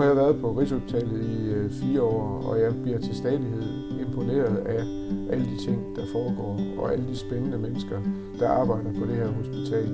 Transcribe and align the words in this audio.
har 0.00 0.06
jeg 0.06 0.16
været 0.16 0.40
på 0.40 0.52
Rigshospitalet 0.52 1.22
i 1.22 1.50
øh, 1.50 1.70
fire 1.70 2.02
år, 2.02 2.42
og 2.46 2.60
jeg 2.60 2.82
bliver 2.82 2.98
til 2.98 3.14
stadighed 3.16 3.62
imponeret 4.00 4.56
af 4.56 4.84
alle 5.32 5.44
de 5.44 5.64
ting, 5.64 5.96
der 5.96 6.02
foregår, 6.12 6.60
og 6.78 6.92
alle 6.92 7.08
de 7.08 7.16
spændende 7.16 7.58
mennesker, 7.58 7.98
der 8.38 8.48
arbejder 8.48 8.92
på 8.98 9.06
det 9.06 9.16
her 9.16 9.28
hospital. 9.28 9.86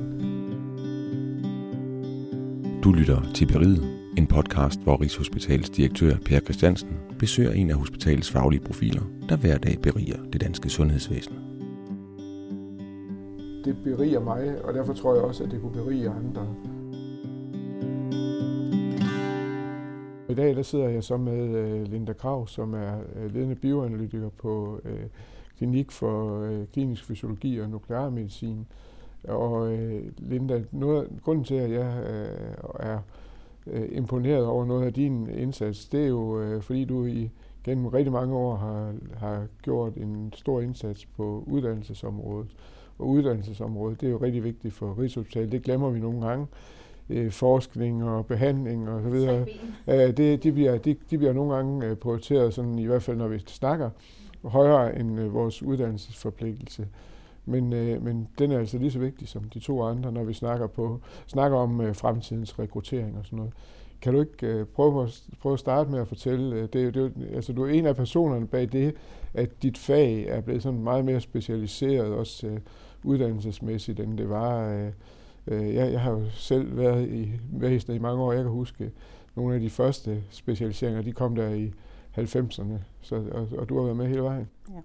Du 2.85 2.93
lytter 2.93 3.23
til 3.35 3.47
Beriget, 3.47 3.85
en 4.19 4.27
podcast, 4.27 4.81
hvor 4.81 5.01
Rigshospitalets 5.01 5.71
direktør 5.71 6.17
Per 6.25 6.41
Christiansen 6.41 6.89
besøger 7.19 7.53
en 7.53 7.71
af 7.71 7.77
hospitalets 7.77 8.31
faglige 8.31 8.61
profiler, 8.61 9.03
der 9.29 9.37
hver 9.37 9.59
dag 9.59 9.79
beriger 9.83 10.19
det 10.33 10.41
danske 10.41 10.69
sundhedsvæsen. 10.69 11.35
Det 13.65 13.77
beriger 13.85 14.21
mig, 14.21 14.65
og 14.65 14.75
derfor 14.75 14.93
tror 14.93 15.15
jeg 15.15 15.25
også, 15.25 15.45
at 15.45 15.51
det 15.51 15.61
kunne 15.61 15.73
berige 15.73 16.09
andre. 16.09 16.47
Dag 20.37 20.57
der 20.57 20.63
sidder 20.63 20.89
jeg 20.89 21.05
så 21.05 21.17
med 21.17 21.49
øh, 21.49 21.83
Linda 21.83 22.13
Krav, 22.13 22.47
som 22.47 22.75
er 22.75 22.99
øh, 23.17 23.35
ledende 23.35 23.55
bioanalytiker 23.55 24.29
på 24.29 24.81
øh, 24.85 25.07
Klinik 25.59 25.91
for 25.91 26.41
øh, 26.41 26.67
Klinisk 26.73 27.05
Fysiologi 27.05 27.59
og 27.61 27.71
Nuklearmedicin. 27.71 28.67
Og 29.25 29.73
øh, 29.73 30.03
Linda, 30.19 30.63
noget, 30.73 31.09
grunden 31.25 31.45
til, 31.45 31.55
at 31.55 31.71
jeg 31.71 32.05
øh, 32.11 32.55
er 32.81 32.99
øh, 33.67 33.89
imponeret 33.93 34.47
over 34.47 34.65
noget 34.65 34.87
af 34.87 34.93
din 34.93 35.29
indsats, 35.31 35.89
det 35.89 36.05
er 36.05 36.09
jo, 36.09 36.41
øh, 36.41 36.63
fordi 36.63 36.85
du 36.85 37.05
i 37.05 37.31
gennem 37.65 37.87
rigtig 37.87 38.13
mange 38.13 38.35
år 38.35 38.57
har, 38.57 38.95
har 39.17 39.47
gjort 39.63 39.95
en 39.95 40.33
stor 40.37 40.61
indsats 40.61 41.07
på 41.07 41.45
uddannelsesområdet. 41.47 42.57
Og 42.99 43.09
uddannelsesområdet, 43.09 44.01
det 44.01 44.07
er 44.07 44.11
jo 44.11 44.19
rigtig 44.23 44.45
vigtigt 44.45 44.75
for 44.75 44.99
Rigshospitalet. 44.99 45.53
Det 45.53 45.63
glemmer 45.63 45.91
vi 45.91 46.01
nogle 46.01 46.27
gange 46.27 46.47
øh, 47.11 47.31
forskning 47.31 48.05
og 48.05 48.27
behandling 48.27 48.89
og 48.89 49.03
så 49.03 49.09
videre. 49.09 49.47
Øh, 49.89 50.17
det, 50.17 50.43
de, 50.43 50.53
bliver, 50.53 50.79
de, 50.79 50.97
de 51.11 51.19
bliver 51.19 51.33
nogle 51.33 51.55
gange 51.55 51.87
øh, 51.87 51.97
prioriteret, 51.97 52.55
sådan, 52.55 52.79
i 52.79 52.87
hvert 52.87 53.03
fald 53.03 53.17
når 53.17 53.29
vi 53.29 53.39
snakker, 53.39 53.91
højere 54.45 54.99
end 54.99 55.21
øh, 55.21 55.35
vores 55.35 55.63
uddannelsesforpligtelse. 55.63 56.89
Men, 57.45 57.73
øh, 57.73 58.03
men 58.03 58.29
den 58.39 58.53
er 58.53 58.59
altså 58.59 58.79
lige 58.79 58.91
så 58.91 58.99
vigtig 58.99 59.29
som 59.29 59.45
de 59.45 59.59
to 59.59 59.83
andre, 59.83 60.13
når 60.13 60.25
vi 60.25 60.33
snakker, 60.33 60.67
på, 60.67 61.01
snakker 61.27 61.59
om 61.59 61.81
øh, 61.81 61.95
fremtidens 61.95 62.59
rekruttering 62.59 63.19
og 63.19 63.25
sådan 63.25 63.37
noget. 63.37 63.53
Kan 64.01 64.15
du 64.15 64.21
ikke 64.21 64.47
øh, 64.47 64.67
prøve, 64.67 65.03
at, 65.03 65.23
prøve 65.41 65.53
at 65.53 65.59
starte 65.59 65.91
med 65.91 66.01
at 66.01 66.09
fortælle, 66.09 66.57
øh, 66.57 66.69
det, 66.73 66.95
det, 66.95 67.13
altså 67.35 67.53
du 67.53 67.65
er 67.65 67.69
en 67.69 67.87
af 67.87 67.97
personerne 67.97 68.47
bag 68.47 68.73
det, 68.73 68.95
at 69.35 69.63
dit 69.63 69.79
fag 69.79 70.27
er 70.29 70.41
blevet 70.41 70.63
sådan 70.63 70.83
meget 70.83 71.05
mere 71.05 71.21
specialiseret, 71.21 72.15
også 72.15 72.47
øh, 72.47 72.59
uddannelsesmæssigt, 73.05 74.01
end 74.01 74.19
det 74.19 74.31
var 74.31 74.73
øh, 74.73 74.93
Øh, 75.47 75.75
jeg, 75.75 75.93
jeg 75.93 76.01
har 76.01 76.11
jo 76.11 76.31
selv 76.31 76.77
været 76.77 77.09
i 77.09 77.41
væsenet 77.53 77.97
i 77.97 77.99
mange 77.99 78.23
år. 78.23 78.33
Jeg 78.33 78.43
kan 78.43 78.53
huske 78.53 78.93
nogle 79.35 79.55
af 79.55 79.61
de 79.61 79.71
første 79.71 80.25
specialiseringer, 80.31 81.03
de 81.03 81.13
kom 81.13 81.35
der 81.35 81.49
i 81.49 81.73
90'erne, 82.19 82.79
så, 83.01 83.17
og, 83.33 83.49
og 83.59 83.69
du 83.69 83.77
har 83.77 83.85
været 83.85 83.97
med 83.97 84.07
hele 84.07 84.23
vejen. 84.23 84.49
Ja. 84.69 84.81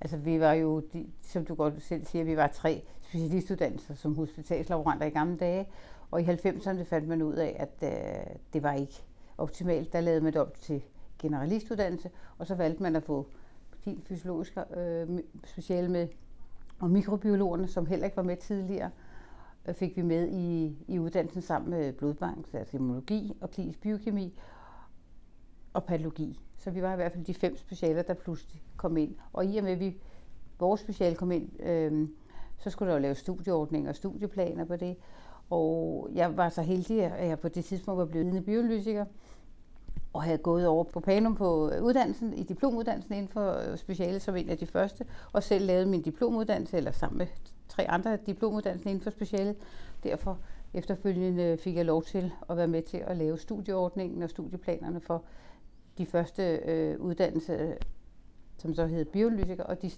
Altså 0.00 0.16
vi 0.16 0.40
var 0.40 0.52
jo, 0.52 0.80
de, 0.92 1.06
som 1.22 1.44
du 1.44 1.54
godt 1.54 1.82
selv 1.82 2.06
siger, 2.06 2.24
vi 2.24 2.36
var 2.36 2.46
tre 2.46 2.82
specialistuddannelser 3.02 3.94
som 3.94 4.14
hospitalslaboranter 4.14 5.06
i 5.06 5.10
gamle 5.10 5.36
dage, 5.36 5.66
og 6.10 6.22
i 6.22 6.24
90'erne 6.24 6.82
fandt 6.82 7.08
man 7.08 7.22
ud 7.22 7.34
af, 7.34 7.56
at 7.58 7.92
øh, 7.92 8.36
det 8.52 8.62
var 8.62 8.72
ikke 8.72 9.02
optimalt. 9.38 9.92
Der 9.92 10.00
lavede 10.00 10.20
man 10.20 10.32
det 10.32 10.40
op 10.40 10.54
til 10.54 10.82
generalistuddannelse, 11.18 12.10
og 12.38 12.46
så 12.46 12.54
valgte 12.54 12.82
man 12.82 12.96
at 12.96 13.02
få 13.02 13.26
din 13.84 14.02
fysiologiske 14.06 14.60
øh, 14.76 15.08
speciale 15.44 15.88
med, 15.88 16.08
og 16.78 16.90
mikrobiologerne, 16.90 17.68
som 17.68 17.86
heller 17.86 18.04
ikke 18.04 18.16
var 18.16 18.22
med 18.22 18.36
tidligere 18.36 18.90
fik 19.72 19.96
vi 19.96 20.02
med 20.02 20.28
i, 20.28 20.76
i 20.88 20.98
uddannelsen 20.98 21.42
sammen 21.42 21.70
med 21.70 21.92
blodbank, 21.92 22.46
altså 22.52 22.76
immunologi 22.76 23.36
og 23.40 23.50
klinisk 23.50 23.80
biokemi 23.80 24.38
og 25.72 25.84
patologi. 25.84 26.40
Så 26.56 26.70
vi 26.70 26.82
var 26.82 26.92
i 26.92 26.96
hvert 26.96 27.12
fald 27.12 27.24
de 27.24 27.34
fem 27.34 27.56
specialer, 27.56 28.02
der 28.02 28.14
pludselig 28.14 28.62
kom 28.76 28.96
ind. 28.96 29.14
Og 29.32 29.46
i 29.46 29.56
og 29.56 29.64
med, 29.64 29.72
at 29.72 29.80
vi, 29.80 29.96
vores 30.58 30.80
speciale 30.80 31.16
kom 31.16 31.32
ind, 31.32 31.62
øh, 31.62 32.08
så 32.58 32.70
skulle 32.70 32.90
der 32.90 32.96
jo 32.96 33.02
lave 33.02 33.14
studieordninger 33.14 33.90
og 33.90 33.96
studieplaner 33.96 34.64
på 34.64 34.76
det. 34.76 34.96
Og 35.50 36.08
jeg 36.14 36.36
var 36.36 36.48
så 36.48 36.62
heldig, 36.62 37.02
at 37.02 37.28
jeg 37.28 37.38
på 37.38 37.48
det 37.48 37.64
tidspunkt 37.64 37.98
var 37.98 38.04
blevet 38.04 38.26
vidende 38.26 38.42
bioanalytiker, 38.46 39.04
og 40.12 40.22
havde 40.22 40.38
gået 40.38 40.66
over 40.66 40.84
på 40.84 41.00
Panum 41.00 41.34
på 41.34 41.70
uddannelsen, 41.82 42.34
i 42.34 42.42
diplomuddannelsen 42.42 43.14
inden 43.14 43.28
for 43.28 43.70
øh, 43.70 43.78
speciale 43.78 44.20
som 44.20 44.36
en 44.36 44.48
af 44.48 44.58
de 44.58 44.66
første, 44.66 45.04
og 45.32 45.42
selv 45.42 45.66
lavet 45.66 45.88
min 45.88 46.02
diplomuddannelse, 46.02 46.76
eller 46.76 46.90
sammen 46.90 47.18
med 47.18 47.26
tre 47.70 47.90
andre 47.90 48.16
diplomuddannelser 48.26 48.90
inden 48.90 49.02
for 49.02 49.10
speciale. 49.10 49.54
Derfor 50.02 50.38
efterfølgende 50.74 51.56
fik 51.56 51.76
jeg 51.76 51.84
lov 51.84 52.02
til 52.02 52.32
at 52.48 52.56
være 52.56 52.68
med 52.68 52.82
til 52.82 52.96
at 52.96 53.16
lave 53.16 53.38
studieordningen 53.38 54.22
og 54.22 54.30
studieplanerne 54.30 55.00
for 55.00 55.24
de 55.98 56.06
første 56.06 56.42
øh, 56.56 57.00
uddannelser, 57.00 57.74
som 58.56 58.74
så 58.74 58.86
hed 58.86 59.04
bioanalytiker, 59.04 59.64
og 59.64 59.82
de 59.82 59.90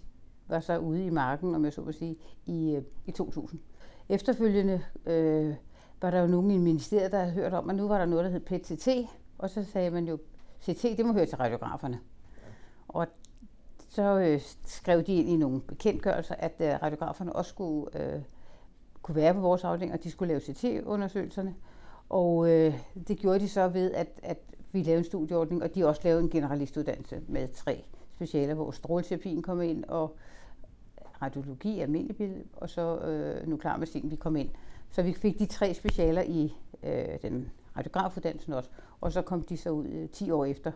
var 0.48 0.60
så 0.60 0.78
ude 0.78 1.06
i 1.06 1.10
marken, 1.10 1.54
om 1.54 1.64
jeg 1.64 1.72
så 1.72 1.80
må 1.80 1.92
sige, 1.92 2.16
i, 2.46 2.74
øh, 2.76 2.82
i 3.06 3.10
2000. 3.10 3.60
Efterfølgende 4.08 4.82
øh, 5.06 5.54
var 6.02 6.10
der 6.10 6.20
jo 6.20 6.26
nogen 6.26 6.50
i 6.50 6.58
ministeriet, 6.58 7.12
der 7.12 7.18
havde 7.18 7.32
hørt 7.32 7.52
om, 7.52 7.70
at 7.70 7.76
nu 7.76 7.88
var 7.88 7.98
der 7.98 8.06
noget, 8.06 8.24
der 8.24 8.30
hed 8.30 8.40
PTT, 8.40 8.88
og 9.38 9.50
så 9.50 9.64
sagde 9.64 9.90
man 9.90 10.08
jo, 10.08 10.18
CT, 10.62 10.82
det 10.82 11.06
må 11.06 11.12
høre 11.12 11.26
til 11.26 11.36
radiograferne. 11.36 12.00
Og 12.88 13.06
så 13.94 14.18
øh, 14.18 14.40
skrev 14.64 15.02
de 15.02 15.14
ind 15.14 15.28
i 15.28 15.36
nogle 15.36 15.60
bekendtgørelser, 15.60 16.34
at 16.34 16.52
øh, 16.60 16.82
radiograferne 16.82 17.32
også 17.32 17.48
skulle 17.48 18.00
øh, 18.00 18.22
kunne 19.02 19.14
være 19.14 19.34
på 19.34 19.40
vores 19.40 19.64
afdeling, 19.64 19.92
og 19.92 20.04
de 20.04 20.10
skulle 20.10 20.28
lave 20.28 20.40
CT-undersøgelserne. 20.40 21.54
Og 22.08 22.50
øh, 22.50 22.74
det 23.08 23.18
gjorde 23.18 23.40
de 23.40 23.48
så 23.48 23.68
ved, 23.68 23.92
at, 23.92 24.08
at 24.22 24.38
vi 24.72 24.82
lavede 24.82 24.98
en 24.98 25.04
studieordning, 25.04 25.62
og 25.62 25.74
de 25.74 25.86
også 25.86 26.00
lavede 26.04 26.22
en 26.22 26.30
generalistuddannelse 26.30 27.20
med 27.28 27.48
tre 27.48 27.84
specialer, 28.14 28.54
hvor 28.54 28.70
stråleterapien 28.70 29.42
kom 29.42 29.62
ind, 29.62 29.84
og 29.84 30.16
radiologi, 31.22 31.80
almindelig 31.80 32.16
billede, 32.16 32.44
og 32.52 32.70
så 32.70 32.98
øh, 32.98 33.48
nuklearmedicin, 33.48 34.10
vi 34.10 34.16
kom 34.16 34.36
ind. 34.36 34.48
Så 34.90 35.02
vi 35.02 35.12
fik 35.12 35.38
de 35.38 35.46
tre 35.46 35.74
specialer 35.74 36.22
i 36.22 36.54
øh, 36.82 37.22
den 37.22 37.50
radiografuddannelsen 37.76 38.52
også, 38.52 38.70
og 39.00 39.12
så 39.12 39.22
kom 39.22 39.42
de 39.42 39.56
så 39.56 39.70
ud 39.70 39.86
øh, 39.86 40.08
10 40.08 40.30
år 40.30 40.44
efter 40.44 40.72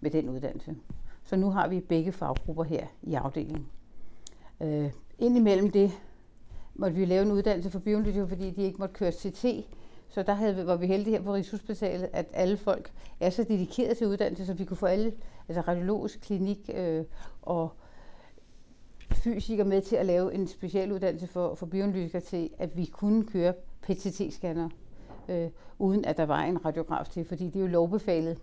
med 0.00 0.10
den 0.10 0.28
uddannelse. 0.28 0.76
Så 1.26 1.36
nu 1.36 1.50
har 1.50 1.68
vi 1.68 1.80
begge 1.80 2.12
faggrupper 2.12 2.64
her 2.64 2.86
i 3.02 3.14
afdelingen. 3.14 3.66
Øh, 4.62 4.90
indimellem 5.18 5.70
det 5.70 5.92
måtte 6.74 6.96
vi 6.96 7.04
lave 7.04 7.22
en 7.22 7.32
uddannelse 7.32 7.70
for 7.70 7.78
bioanalytikere, 7.78 8.28
fordi 8.28 8.50
de 8.50 8.62
ikke 8.62 8.78
måtte 8.78 8.94
køre 8.94 9.12
CT. 9.12 9.44
Så 10.08 10.22
der 10.22 10.34
havde, 10.34 10.66
var 10.66 10.76
vi 10.76 10.86
heldige 10.86 11.16
her 11.16 11.24
på 11.24 11.34
Rigshospitalet, 11.34 12.08
at 12.12 12.26
alle 12.32 12.56
folk 12.56 12.92
er 13.20 13.30
så 13.30 13.44
dedikeret 13.44 13.96
til 13.96 14.06
uddannelse, 14.06 14.46
så 14.46 14.54
vi 14.54 14.64
kunne 14.64 14.76
få 14.76 14.86
alle, 14.86 15.12
altså 15.48 15.60
radiologisk 15.60 16.20
klinik 16.20 16.70
øh, 16.74 17.04
og 17.42 17.72
fysikere 19.12 19.66
med 19.66 19.82
til 19.82 19.96
at 19.96 20.06
lave 20.06 20.34
en 20.34 20.46
specialuddannelse 20.46 21.26
for, 21.26 21.54
for 21.54 21.66
bioanalytikere 21.66 22.22
til, 22.22 22.50
at 22.58 22.76
vi 22.76 22.84
kunne 22.84 23.24
køre 23.24 23.54
PTT-scanner, 23.86 24.68
øh, 25.28 25.48
uden 25.78 26.04
at 26.04 26.16
der 26.16 26.26
var 26.26 26.42
en 26.42 26.64
radiograf 26.64 27.06
til, 27.08 27.24
fordi 27.24 27.44
det 27.44 27.56
er 27.56 27.60
jo 27.60 27.66
lovbefalet 27.66 28.38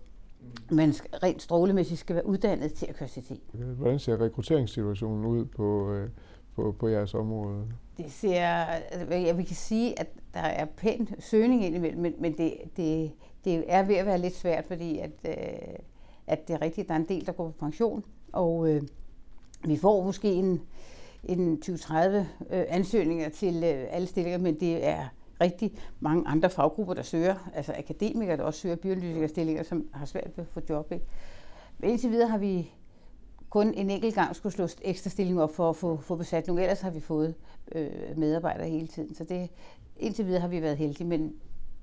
man 0.70 0.94
rent 1.22 1.42
strålemæssigt 1.42 2.00
skal 2.00 2.16
være 2.16 2.26
uddannet 2.26 2.72
til 2.72 2.86
at 2.86 2.96
køre 2.96 3.08
CT. 3.08 3.32
Hvordan 3.52 3.98
ser 3.98 4.20
rekrutteringssituationen 4.20 5.24
ud 5.24 5.44
på, 5.44 5.92
øh, 5.92 6.08
på, 6.56 6.76
på 6.78 6.88
jeres 6.88 7.14
område? 7.14 7.66
Det 7.96 8.12
ser, 8.12 8.46
altså, 8.46 9.14
jeg 9.14 9.36
vil 9.36 9.46
kan 9.46 9.56
sige, 9.56 10.00
at 10.00 10.06
der 10.34 10.40
er 10.40 10.64
pæn 10.64 11.08
søgning 11.18 11.64
indimellem, 11.64 12.02
men, 12.02 12.14
men 12.18 12.36
det, 12.36 12.54
det, 12.76 13.12
det 13.44 13.64
er 13.68 13.82
ved 13.82 13.94
at 13.94 14.06
være 14.06 14.18
lidt 14.18 14.34
svært, 14.34 14.64
fordi 14.66 14.98
at, 14.98 15.10
øh, 15.24 15.34
at 16.26 16.48
det 16.48 16.54
er 16.54 16.62
rigtigt, 16.62 16.88
der 16.88 16.94
er 16.94 16.98
en 16.98 17.08
del, 17.08 17.26
der 17.26 17.32
går 17.32 17.48
på 17.48 17.54
pension, 17.60 18.04
og 18.32 18.68
øh, 18.68 18.82
vi 19.64 19.76
får 19.76 20.04
måske 20.04 20.32
en, 20.32 20.60
en 21.24 21.62
20-30 21.64 21.94
øh, 21.94 22.24
ansøgninger 22.50 23.28
til 23.28 23.54
øh, 23.54 23.86
alle 23.90 24.06
stillinger, 24.06 24.38
men 24.38 24.60
det 24.60 24.86
er 24.86 25.04
rigtig 25.44 25.72
mange 26.00 26.28
andre 26.28 26.50
faggrupper, 26.50 26.94
der 26.94 27.02
søger, 27.02 27.50
altså 27.54 27.74
akademikere, 27.78 28.36
der 28.36 28.42
også 28.42 28.60
søger 28.60 28.76
bioanalytikerstillinger, 28.76 29.62
som 29.62 29.88
har 29.92 30.06
svært 30.06 30.30
ved 30.36 30.44
at 30.44 30.50
få 30.50 30.60
job. 30.68 30.92
Ikke? 30.92 31.04
Men 31.78 31.90
indtil 31.90 32.10
videre 32.10 32.28
har 32.28 32.38
vi 32.38 32.70
kun 33.50 33.74
en 33.74 33.90
enkelt 33.90 34.14
gang 34.14 34.36
skulle 34.36 34.52
slå 34.52 34.68
ekstra 34.82 35.10
stilling 35.10 35.42
op 35.42 35.54
for 35.54 35.70
at 35.70 35.76
få, 35.76 35.96
få 35.96 36.16
besat 36.16 36.46
nogle. 36.46 36.62
Ellers 36.62 36.80
har 36.80 36.90
vi 36.90 37.00
fået 37.00 37.34
øh, 37.74 37.90
medarbejdere 38.16 38.68
hele 38.68 38.86
tiden. 38.86 39.14
Så 39.14 39.24
det, 39.24 39.50
indtil 39.96 40.26
videre 40.26 40.40
har 40.40 40.48
vi 40.48 40.62
været 40.62 40.76
heldige, 40.76 41.06
men 41.06 41.32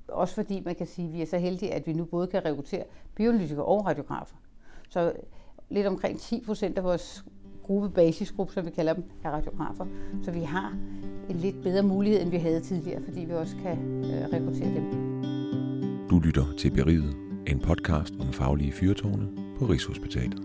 også 0.08 0.36
fordi 0.36 0.62
man 0.66 0.76
kan 0.76 0.88
sige, 0.88 1.08
at 1.08 1.14
vi 1.14 1.22
er 1.22 1.26
så 1.26 1.38
heldige, 1.38 1.74
at 1.74 1.88
vi 1.88 1.94
nu 1.94 2.06
både 2.06 2.28
kan 2.28 2.46
rekruttere 2.46 2.84
bioanalytikere 3.16 3.66
og 3.66 3.86
radiografer. 3.86 4.36
Så 4.90 5.14
lidt 5.70 5.88
omkring 5.88 6.20
10 6.20 6.44
procent 6.46 6.78
af 6.78 6.84
vores 6.84 7.26
gruppe, 7.64 7.90
basisgruppe, 7.90 8.54
som 8.54 8.66
vi 8.66 8.72
kalder 8.72 8.94
dem, 8.94 9.04
er 9.24 9.30
radiografer. 9.32 9.86
Så 10.24 10.32
vi 10.32 10.42
har 10.42 10.74
en 11.30 11.36
lidt 11.36 11.64
bedre 11.64 11.84
mulighed, 11.84 12.22
end 12.22 12.30
vi 12.30 12.38
havde 12.38 12.60
tidligere, 12.60 13.02
fordi 13.04 13.20
vi 13.20 13.34
også 13.34 13.56
kan 13.64 13.78
øh, 14.04 14.34
rekruttere 14.34 14.76
dem. 14.76 15.12
Du 16.10 16.20
lytter 16.20 16.46
til 16.58 16.72
Beriget, 16.72 17.16
en 17.48 17.60
podcast 17.60 18.14
om 18.20 18.34
faglige 18.34 18.72
fyrtårne 18.72 19.28
på 19.60 19.66
Rigshospitalet. 19.66 20.42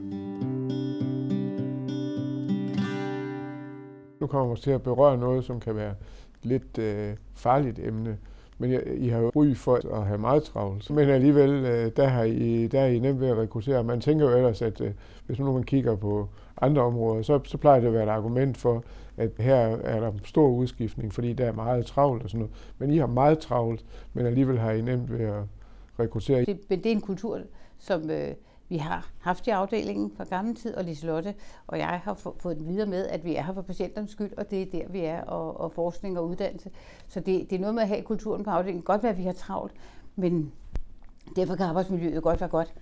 Nu 4.21 4.27
kommer 4.27 4.55
vi 4.55 4.61
til 4.61 4.71
at 4.71 4.83
berøre 4.83 5.19
noget, 5.19 5.45
som 5.45 5.61
kan 5.61 5.77
være 5.77 5.95
lidt 6.43 6.79
øh, 6.79 7.17
farligt 7.35 7.79
emne, 7.79 8.19
men 8.59 8.73
I, 8.73 8.77
I 9.07 9.09
har 9.09 9.19
jo 9.19 9.31
ry 9.37 9.55
for 9.55 9.97
at 10.01 10.07
have 10.07 10.19
meget 10.19 10.43
travlt. 10.43 10.91
Men 10.91 11.09
alligevel, 11.09 11.51
øh, 11.51 11.93
der, 11.97 12.07
har 12.07 12.23
I, 12.23 12.67
der 12.67 12.81
er 12.81 12.87
I 12.87 12.99
nemt 12.99 13.21
ved 13.21 13.29
at 13.29 13.37
rekruttere. 13.37 13.85
Man 13.85 14.01
tænker 14.01 14.31
jo 14.31 14.37
ellers, 14.37 14.63
at 14.63 14.81
øh, 14.81 14.91
hvis 15.27 15.39
nu 15.39 15.53
man 15.53 15.63
kigger 15.63 15.97
på 15.97 16.29
andre 16.61 16.83
områder, 16.83 17.23
så, 17.23 17.41
så 17.45 17.59
plejer 17.59 17.81
det 17.81 17.87
at 17.87 17.93
være 17.93 18.03
et 18.03 18.09
argument 18.09 18.57
for, 18.57 18.85
at 19.17 19.31
her 19.39 19.57
er 19.57 20.01
der 20.01 20.13
stor 20.25 20.49
udskiftning, 20.49 21.15
fordi 21.15 21.33
der 21.33 21.45
er 21.45 21.53
meget 21.53 21.87
travlt 21.87 22.23
og 22.23 22.31
sådan 22.31 22.39
noget. 22.39 22.55
Men 22.79 22.91
I 22.91 22.97
har 22.97 23.07
meget 23.07 23.39
travlt, 23.39 23.85
men 24.13 24.27
alligevel 24.27 24.59
har 24.59 24.73
I 24.73 24.81
nemt 24.81 25.13
ved 25.13 25.25
at 25.25 25.43
rekruttere. 26.01 26.45
Det, 26.45 26.59
men 26.69 26.79
det 26.79 26.87
er 26.87 26.93
en 26.95 27.01
kultur, 27.01 27.41
som 27.79 28.11
øh, 28.11 28.29
vi 28.69 28.77
har 28.77 29.11
haft 29.21 29.47
i 29.47 29.51
afdelingen 29.51 30.13
fra 30.17 30.25
gammel 30.25 30.57
tid, 30.57 30.75
og 30.75 30.85
Liselotte 30.85 31.35
og 31.67 31.79
jeg 31.79 32.01
har 32.05 32.15
fået 32.15 32.57
den 32.57 32.67
videre 32.67 32.87
med, 32.87 33.07
at 33.07 33.25
vi 33.25 33.37
er 33.37 33.43
her 33.43 33.55
for 33.55 33.63
patienternes 33.63 34.11
skyld, 34.11 34.33
og 34.37 34.51
det 34.51 34.63
er 34.63 34.67
der, 34.67 34.89
vi 34.89 35.01
er, 35.01 35.23
og, 35.23 35.61
og 35.61 35.73
forskning 35.73 36.19
og 36.19 36.29
uddannelse. 36.29 36.71
Så 37.09 37.21
det, 37.21 37.51
det 37.51 37.57
er 37.57 37.61
noget 37.61 37.75
med 37.75 37.83
at 37.83 37.89
have 37.89 38.03
kulturen 38.03 38.45
på 38.45 38.51
afdelingen. 38.51 38.83
Godt 38.83 39.03
være, 39.03 39.13
at 39.13 39.19
vi 39.19 39.25
har 39.25 39.33
travlt, 39.33 39.73
men 40.17 40.53
derfor 41.37 41.57
kan 41.57 41.67
arbejdsmiljøet 41.67 42.23
godt 42.23 42.41
være 42.41 42.51
godt. 42.51 42.75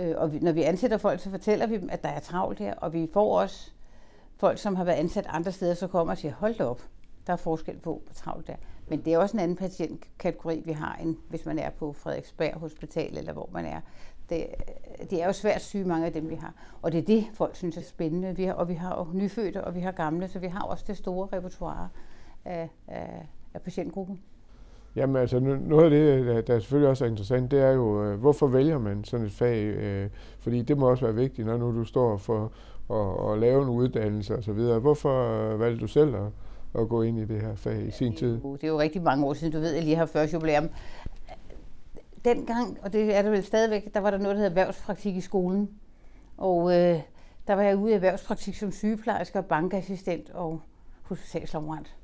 Øh, 0.00 0.14
og 0.16 0.32
vi, 0.32 0.38
når 0.38 0.52
vi 0.52 0.62
ansætter 0.62 0.96
folk, 0.96 1.20
så 1.20 1.30
fortæller 1.30 1.66
vi 1.66 1.76
dem, 1.76 1.88
at 1.92 2.02
der 2.02 2.08
er 2.08 2.20
travlt 2.20 2.58
her, 2.58 2.74
og 2.74 2.92
vi 2.92 3.10
får 3.12 3.40
også 3.40 3.70
folk, 4.36 4.58
som 4.58 4.76
har 4.76 4.84
været 4.84 4.96
ansat 4.96 5.26
andre 5.28 5.52
steder, 5.52 5.74
så 5.74 5.86
kommer 5.86 6.12
og 6.12 6.18
siger, 6.18 6.34
hold 6.34 6.54
da 6.54 6.64
op, 6.64 6.82
der 7.26 7.32
er 7.32 7.36
forskel 7.36 7.78
på, 7.78 8.02
på 8.06 8.14
travlt 8.14 8.46
der. 8.46 8.56
Men 8.88 9.04
det 9.04 9.12
er 9.12 9.18
også 9.18 9.36
en 9.36 9.42
anden 9.42 9.56
patientkategori, 9.56 10.62
vi 10.64 10.72
har, 10.72 10.96
end 11.02 11.16
hvis 11.28 11.46
man 11.46 11.58
er 11.58 11.70
på 11.70 11.92
Frederiksberg 11.92 12.54
Hospital, 12.54 13.18
eller 13.18 13.32
hvor 13.32 13.48
man 13.52 13.64
er. 13.64 13.80
Det, 14.30 14.46
det 15.10 15.22
er 15.22 15.26
jo 15.26 15.32
svært 15.32 15.62
syge, 15.62 15.84
mange 15.84 16.06
af 16.06 16.12
dem, 16.12 16.30
vi 16.30 16.34
har. 16.34 16.54
Og 16.82 16.92
det 16.92 16.98
er 16.98 17.02
det, 17.02 17.26
folk 17.34 17.56
synes 17.56 17.76
er 17.76 17.82
spændende. 17.82 18.36
Vi 18.36 18.44
har, 18.44 18.52
og 18.52 18.68
vi 18.68 18.74
har 18.74 18.96
jo 18.98 19.18
nyfødte, 19.18 19.64
og 19.64 19.74
vi 19.74 19.80
har 19.80 19.92
gamle, 19.92 20.28
så 20.28 20.38
vi 20.38 20.46
har 20.46 20.62
også 20.62 20.84
det 20.86 20.96
store 20.96 21.28
repertoire 21.32 21.88
af, 22.44 22.68
af, 22.88 23.26
af 23.54 23.62
patientgruppen. 23.62 24.20
Jamen 24.96 25.16
altså, 25.16 25.40
noget 25.40 25.84
af 25.84 25.90
det, 25.90 26.46
der 26.46 26.58
selvfølgelig 26.58 26.88
også 26.88 27.04
er 27.04 27.08
interessant, 27.08 27.50
det 27.50 27.60
er 27.60 27.70
jo, 27.70 28.04
øh, 28.04 28.20
hvorfor 28.20 28.46
vælger 28.46 28.78
man 28.78 29.04
sådan 29.04 29.26
et 29.26 29.32
fag? 29.32 29.64
Øh, 29.64 30.08
fordi 30.40 30.62
det 30.62 30.78
må 30.78 30.90
også 30.90 31.04
være 31.04 31.14
vigtigt, 31.14 31.46
når 31.46 31.56
nu 31.56 31.78
du 31.78 31.84
står 31.84 32.16
for 32.16 32.52
at, 32.90 33.32
at 33.32 33.38
lave 33.38 33.62
en 33.62 33.68
uddannelse 33.68 34.36
osv. 34.36 34.80
Hvorfor 34.80 35.56
valgte 35.56 35.80
du 35.80 35.86
selv 35.86 36.14
at, 36.14 36.22
at 36.80 36.88
gå 36.88 37.02
ind 37.02 37.18
i 37.18 37.24
det 37.24 37.40
her 37.40 37.54
fag 37.54 37.86
i 37.86 37.90
sin 37.90 38.16
tid? 38.16 38.40
Det 38.40 38.64
er 38.64 38.68
jo 38.68 38.80
rigtig 38.80 39.02
mange 39.02 39.26
år 39.26 39.32
siden, 39.32 39.52
du 39.52 39.58
ved, 39.58 39.72
jeg 39.72 39.82
lige 39.82 39.96
har 39.96 40.06
40 40.06 40.28
jubilæum. 40.32 40.68
Dengang, 42.24 42.78
og 42.82 42.92
det 42.92 43.16
er 43.16 43.22
det 43.22 43.32
vel 43.32 43.44
stadigvæk, 43.44 43.94
der 43.94 44.00
var 44.00 44.10
der 44.10 44.18
noget, 44.18 44.36
der 44.36 44.40
hed 44.42 44.48
erhvervspraktik 44.48 45.16
i 45.16 45.20
skolen. 45.20 45.70
Og 46.36 46.72
øh, 46.72 47.00
der 47.46 47.54
var 47.54 47.62
jeg 47.62 47.76
ude 47.76 47.90
i 47.90 47.94
erhvervspraktik 47.94 48.54
som 48.54 48.72
sygeplejerske 48.72 49.38
og 49.38 49.46
bankassistent 49.46 50.30
og 50.30 50.60
hospitalslaborant. 51.02 51.96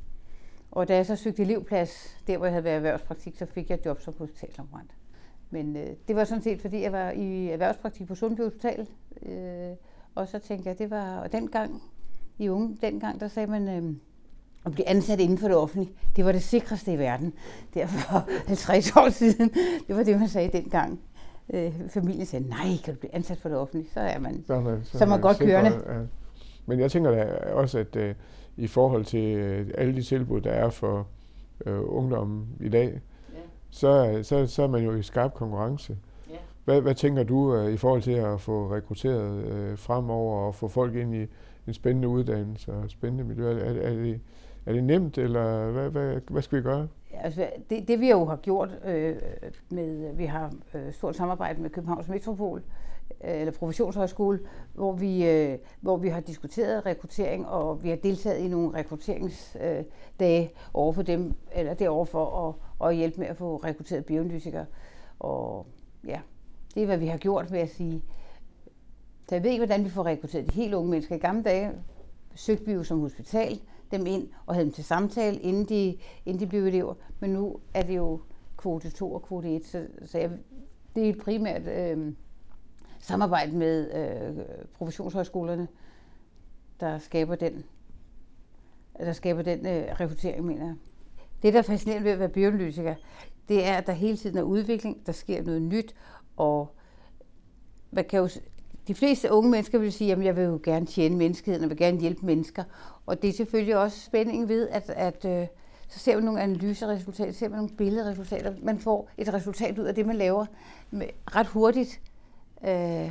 Og 0.70 0.88
da 0.88 0.96
jeg 0.96 1.06
så 1.06 1.16
søgte 1.16 1.42
elevplads, 1.42 2.22
der 2.26 2.36
hvor 2.36 2.46
jeg 2.46 2.52
havde 2.52 2.64
været 2.64 2.76
erhvervspraktik, 2.76 3.36
så 3.36 3.46
fik 3.46 3.70
jeg 3.70 3.86
job 3.86 4.00
som 4.00 4.14
hospitalslaborant. 4.18 4.90
Men 5.50 5.76
øh, 5.76 5.88
det 6.08 6.16
var 6.16 6.24
sådan 6.24 6.42
set, 6.42 6.60
fordi 6.60 6.82
jeg 6.82 6.92
var 6.92 7.10
i 7.10 7.48
erhvervspraktik 7.48 8.06
på 8.06 8.14
Sundby 8.14 8.40
Hospital. 8.40 8.88
Øh, 9.22 9.76
og 10.14 10.28
så 10.28 10.38
tænkte 10.38 10.68
jeg, 10.68 10.78
det 10.78 10.90
var, 10.90 11.18
og 11.18 11.32
dengang, 11.32 11.82
i 12.38 12.48
unge, 12.48 12.78
dengang, 12.80 13.20
der 13.20 13.28
sagde 13.28 13.46
man, 13.46 13.68
øh, 13.68 13.94
at 14.66 14.72
blive 14.72 14.88
ansat 14.88 15.20
inden 15.20 15.38
for 15.38 15.48
det 15.48 15.56
offentlige, 15.56 15.92
det 16.16 16.24
var 16.24 16.32
det 16.32 16.42
sikreste 16.42 16.92
i 16.92 16.98
verden. 16.98 17.32
Derfor 17.74 18.24
50 18.46 18.96
år 18.96 19.08
siden, 19.10 19.50
det 19.88 19.96
var 19.96 20.02
det, 20.02 20.18
man 20.18 20.28
sagde 20.28 20.58
dengang. 20.58 21.00
Øh, 21.54 21.72
familien 21.88 22.26
sagde, 22.26 22.48
nej, 22.48 22.76
kan 22.84 22.94
du 22.94 23.00
blive 23.00 23.14
ansat 23.14 23.38
for 23.38 23.48
det 23.48 23.58
offentlige, 23.58 23.90
så 23.94 24.00
er 24.00 24.18
man, 24.18 24.44
så, 24.46 24.60
man, 24.60 24.80
så, 24.84 24.98
så 24.98 25.04
er 25.04 25.08
man 25.08 25.20
godt 25.20 25.36
sikre, 25.36 25.50
kørende. 25.50 25.70
Ja. 25.88 26.00
Men 26.66 26.80
jeg 26.80 26.90
tænker 26.90 27.10
da 27.10 27.24
også, 27.52 27.78
at 27.78 27.96
uh, 27.96 28.14
i 28.56 28.66
forhold 28.66 29.04
til 29.04 29.60
uh, 29.60 29.66
alle 29.74 29.94
de 29.94 30.02
tilbud, 30.02 30.40
der 30.40 30.50
er 30.50 30.70
for 30.70 31.06
uh, 31.66 31.96
ungdommen 31.96 32.48
i 32.60 32.68
dag, 32.68 33.00
ja. 33.34 33.38
så, 33.70 34.20
så, 34.22 34.46
så 34.46 34.62
er 34.62 34.66
man 34.66 34.84
jo 34.84 34.94
i 34.94 35.02
skarp 35.02 35.34
konkurrence. 35.34 35.96
Ja. 36.30 36.34
Hvad, 36.64 36.80
hvad 36.80 36.94
tænker 36.94 37.22
du 37.22 37.56
uh, 37.56 37.72
i 37.72 37.76
forhold 37.76 38.02
til 38.02 38.12
at 38.12 38.40
få 38.40 38.74
rekrutteret 38.74 39.44
uh, 39.44 39.78
fremover 39.78 40.46
og 40.46 40.54
få 40.54 40.68
folk 40.68 40.94
ind 40.94 41.14
i 41.14 41.26
en 41.66 41.74
spændende 41.74 42.08
uddannelse 42.08 42.72
og 42.72 42.90
spændende 42.90 43.24
miljø? 43.24 43.60
Er, 43.60 43.88
er, 43.88 43.94
det, 43.94 44.20
er 44.70 44.74
det 44.74 44.84
nemt, 44.84 45.18
eller 45.18 45.70
hvad, 45.70 45.90
hvad, 45.90 46.20
hvad 46.30 46.42
skal 46.42 46.58
vi 46.58 46.62
gøre? 46.62 46.88
Altså, 47.12 47.50
det, 47.70 47.88
det 47.88 48.00
vi 48.00 48.10
jo 48.10 48.24
har 48.24 48.36
gjort 48.36 48.78
øh, 48.84 49.16
med, 49.70 50.14
vi 50.14 50.24
har 50.24 50.52
øh, 50.74 50.92
stort 50.92 51.16
samarbejde 51.16 51.62
med 51.62 51.70
Københavns 51.70 52.08
Metropol, 52.08 52.62
øh, 53.24 53.40
eller 53.40 53.52
Professionshøjskole, 53.52 54.40
hvor 54.74 54.92
vi, 54.92 55.28
øh, 55.28 55.58
hvor 55.80 55.96
vi 55.96 56.08
har 56.08 56.20
diskuteret 56.20 56.86
rekruttering, 56.86 57.48
og 57.48 57.84
vi 57.84 57.88
har 57.88 57.96
deltaget 57.96 58.38
i 58.38 58.48
nogle 58.48 58.78
rekrutteringsdage 58.78 60.42
øh, 60.42 60.48
over 60.74 60.92
for 60.92 61.02
dem, 61.02 61.34
eller 61.52 61.74
derovre 61.74 62.06
for 62.06 62.48
at, 62.80 62.88
at 62.88 62.96
hjælpe 62.96 63.20
med 63.20 63.26
at 63.26 63.36
få 63.36 63.56
rekrutteret 63.56 64.04
bioanalytikere. 64.04 64.66
Og 65.18 65.66
ja, 66.06 66.20
det 66.74 66.82
er, 66.82 66.86
hvad 66.86 66.98
vi 66.98 67.06
har 67.06 67.18
gjort, 67.18 67.52
vil 67.52 67.58
jeg 67.58 67.68
sige. 67.68 68.02
Så 69.28 69.34
jeg 69.34 69.44
ved 69.44 69.50
ikke, 69.50 69.66
hvordan 69.66 69.84
vi 69.84 69.90
får 69.90 70.06
rekrutteret 70.06 70.46
de 70.46 70.54
helt 70.54 70.74
unge 70.74 70.90
mennesker. 70.90 71.14
I 71.14 71.18
gamle 71.18 71.42
dage 71.42 71.70
søgte 72.34 72.66
vi 72.66 72.72
jo 72.72 72.82
som 72.82 73.00
hospital 73.00 73.60
dem 73.90 74.06
ind 74.06 74.28
og 74.46 74.54
havde 74.54 74.64
dem 74.64 74.72
til 74.72 74.84
samtale, 74.84 75.38
inden 75.38 75.64
de, 75.64 75.96
inden 76.26 76.40
de 76.40 76.46
blev 76.46 76.66
elever. 76.66 76.94
Men 77.20 77.30
nu 77.30 77.60
er 77.74 77.82
det 77.82 77.96
jo 77.96 78.20
kvote 78.56 78.90
2 78.90 79.12
og 79.12 79.22
kvote 79.22 79.56
1, 79.56 79.66
så, 79.66 79.86
så 80.04 80.18
jeg, 80.18 80.30
det 80.94 81.08
er 81.08 81.22
primært 81.22 81.62
øh, 81.66 82.12
samarbejde 83.00 83.56
med 83.56 83.94
øh, 83.94 84.44
professionshøjskolerne, 84.74 85.68
der 86.80 86.98
skaber 86.98 87.34
den, 87.34 87.64
der 88.98 89.12
skaber 89.12 89.42
den 89.42 89.66
øh, 89.66 90.00
rekruttering, 90.00 90.44
mener 90.46 90.64
jeg. 90.64 90.74
Det, 91.42 91.52
der 91.52 91.58
er 91.58 91.62
fascinerende 91.62 92.04
ved 92.04 92.12
at 92.12 92.18
være 92.18 92.28
bioanalytiker, 92.28 92.94
det 93.48 93.66
er, 93.66 93.74
at 93.74 93.86
der 93.86 93.92
hele 93.92 94.16
tiden 94.16 94.38
er 94.38 94.42
udvikling, 94.42 95.06
der 95.06 95.12
sker 95.12 95.42
noget 95.42 95.62
nyt, 95.62 95.94
og 96.36 96.74
man 97.90 98.04
kan 98.04 98.18
jo, 98.18 98.28
de 98.90 98.94
fleste 98.94 99.32
unge 99.32 99.50
mennesker 99.50 99.78
vil 99.78 99.92
sige, 99.92 100.12
at 100.12 100.24
jeg 100.24 100.36
vil 100.36 100.44
jo 100.44 100.60
gerne 100.62 100.86
tjene 100.86 101.16
menneskeheden, 101.16 101.64
og 101.64 101.70
vil 101.70 101.78
gerne 101.78 102.00
hjælpe 102.00 102.26
mennesker. 102.26 102.64
Og 103.06 103.22
det 103.22 103.30
er 103.30 103.34
selvfølgelig 103.34 103.76
også 103.76 104.00
spændingen 104.00 104.48
ved, 104.48 104.68
at, 104.68 104.90
at 104.90 105.24
øh, 105.24 105.46
så 105.88 105.98
ser 105.98 106.14
man 106.14 106.24
nogle 106.24 106.40
analyseresultater, 106.40 107.32
ser 107.32 107.48
man 107.48 107.56
nogle 107.56 107.76
billedresultater. 107.76 108.52
Man 108.62 108.78
får 108.78 109.10
et 109.18 109.34
resultat 109.34 109.78
ud 109.78 109.84
af 109.84 109.94
det, 109.94 110.06
man 110.06 110.16
laver 110.16 110.46
med, 110.90 111.06
ret 111.36 111.46
hurtigt. 111.46 112.00
Øh, 112.64 113.10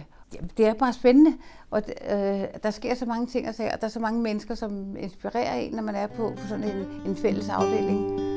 det 0.57 0.67
er 0.67 0.73
bare 0.73 0.93
spændende, 0.93 1.33
og 1.71 1.81
øh, 2.11 2.43
der 2.63 2.71
sker 2.71 2.95
så 2.95 3.05
mange 3.05 3.27
ting 3.27 3.49
og 3.49 3.55
sager, 3.55 3.73
og 3.73 3.81
der 3.81 3.87
er 3.87 3.91
så 3.91 3.99
mange 3.99 4.21
mennesker, 4.21 4.55
som 4.55 4.97
inspirerer 4.97 5.55
en, 5.55 5.73
når 5.73 5.83
man 5.83 5.95
er 5.95 6.07
på, 6.07 6.33
på 6.37 6.47
sådan 6.47 6.63
en, 6.63 6.87
en 7.05 7.15
fælles 7.15 7.49
afdeling. 7.49 8.28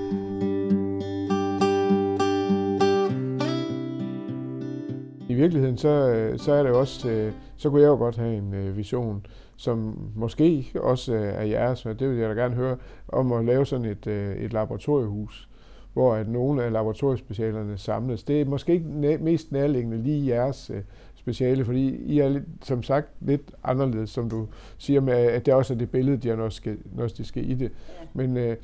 Virkeligheden, 5.42 5.78
så, 5.78 6.32
så 6.36 6.52
er 6.52 6.62
det 6.62 6.72
også, 6.72 7.10
øh, 7.10 7.32
så 7.56 7.70
kunne 7.70 7.82
jeg 7.82 7.88
jo 7.88 7.96
godt 7.96 8.16
have 8.16 8.36
en 8.36 8.54
øh, 8.54 8.76
vision, 8.76 9.26
som 9.56 9.98
måske 10.16 10.66
også 10.74 11.14
øh, 11.14 11.22
er 11.22 11.42
jeres, 11.42 11.84
men 11.84 11.98
det 11.98 12.10
vil 12.10 12.18
jeg 12.18 12.28
da 12.28 12.40
gerne 12.40 12.54
høre, 12.54 12.76
om 13.08 13.32
at 13.32 13.44
lave 13.44 13.66
sådan 13.66 13.84
et, 13.84 14.06
et 14.44 14.52
laboratoriehus, 14.52 15.48
hvor 15.92 16.14
at 16.14 16.28
nogle 16.28 16.64
af 16.64 16.72
laboratoriespecialerne 16.72 17.78
samles. 17.78 18.22
Det 18.22 18.40
er 18.40 18.44
måske 18.44 18.72
ikke 18.72 19.18
mest 19.20 19.52
nærliggende 19.52 20.02
lige 20.02 20.36
jeres 20.36 20.70
speciale, 21.14 21.64
fordi 21.64 21.96
I 21.96 22.18
er 22.18 22.28
lidt, 22.28 22.44
som 22.62 22.82
sagt 22.82 23.08
lidt 23.20 23.52
anderledes, 23.64 24.10
som 24.10 24.30
du 24.30 24.46
siger 24.78 25.00
med, 25.00 25.14
at 25.14 25.46
det 25.46 25.54
også 25.54 25.74
er 25.74 25.78
det 25.78 25.90
billede 25.90 26.16
diagnostiske 26.16 27.42
i 27.42 27.54
det. 27.54 27.72
Men, 28.14 28.36
øh, 28.36 28.56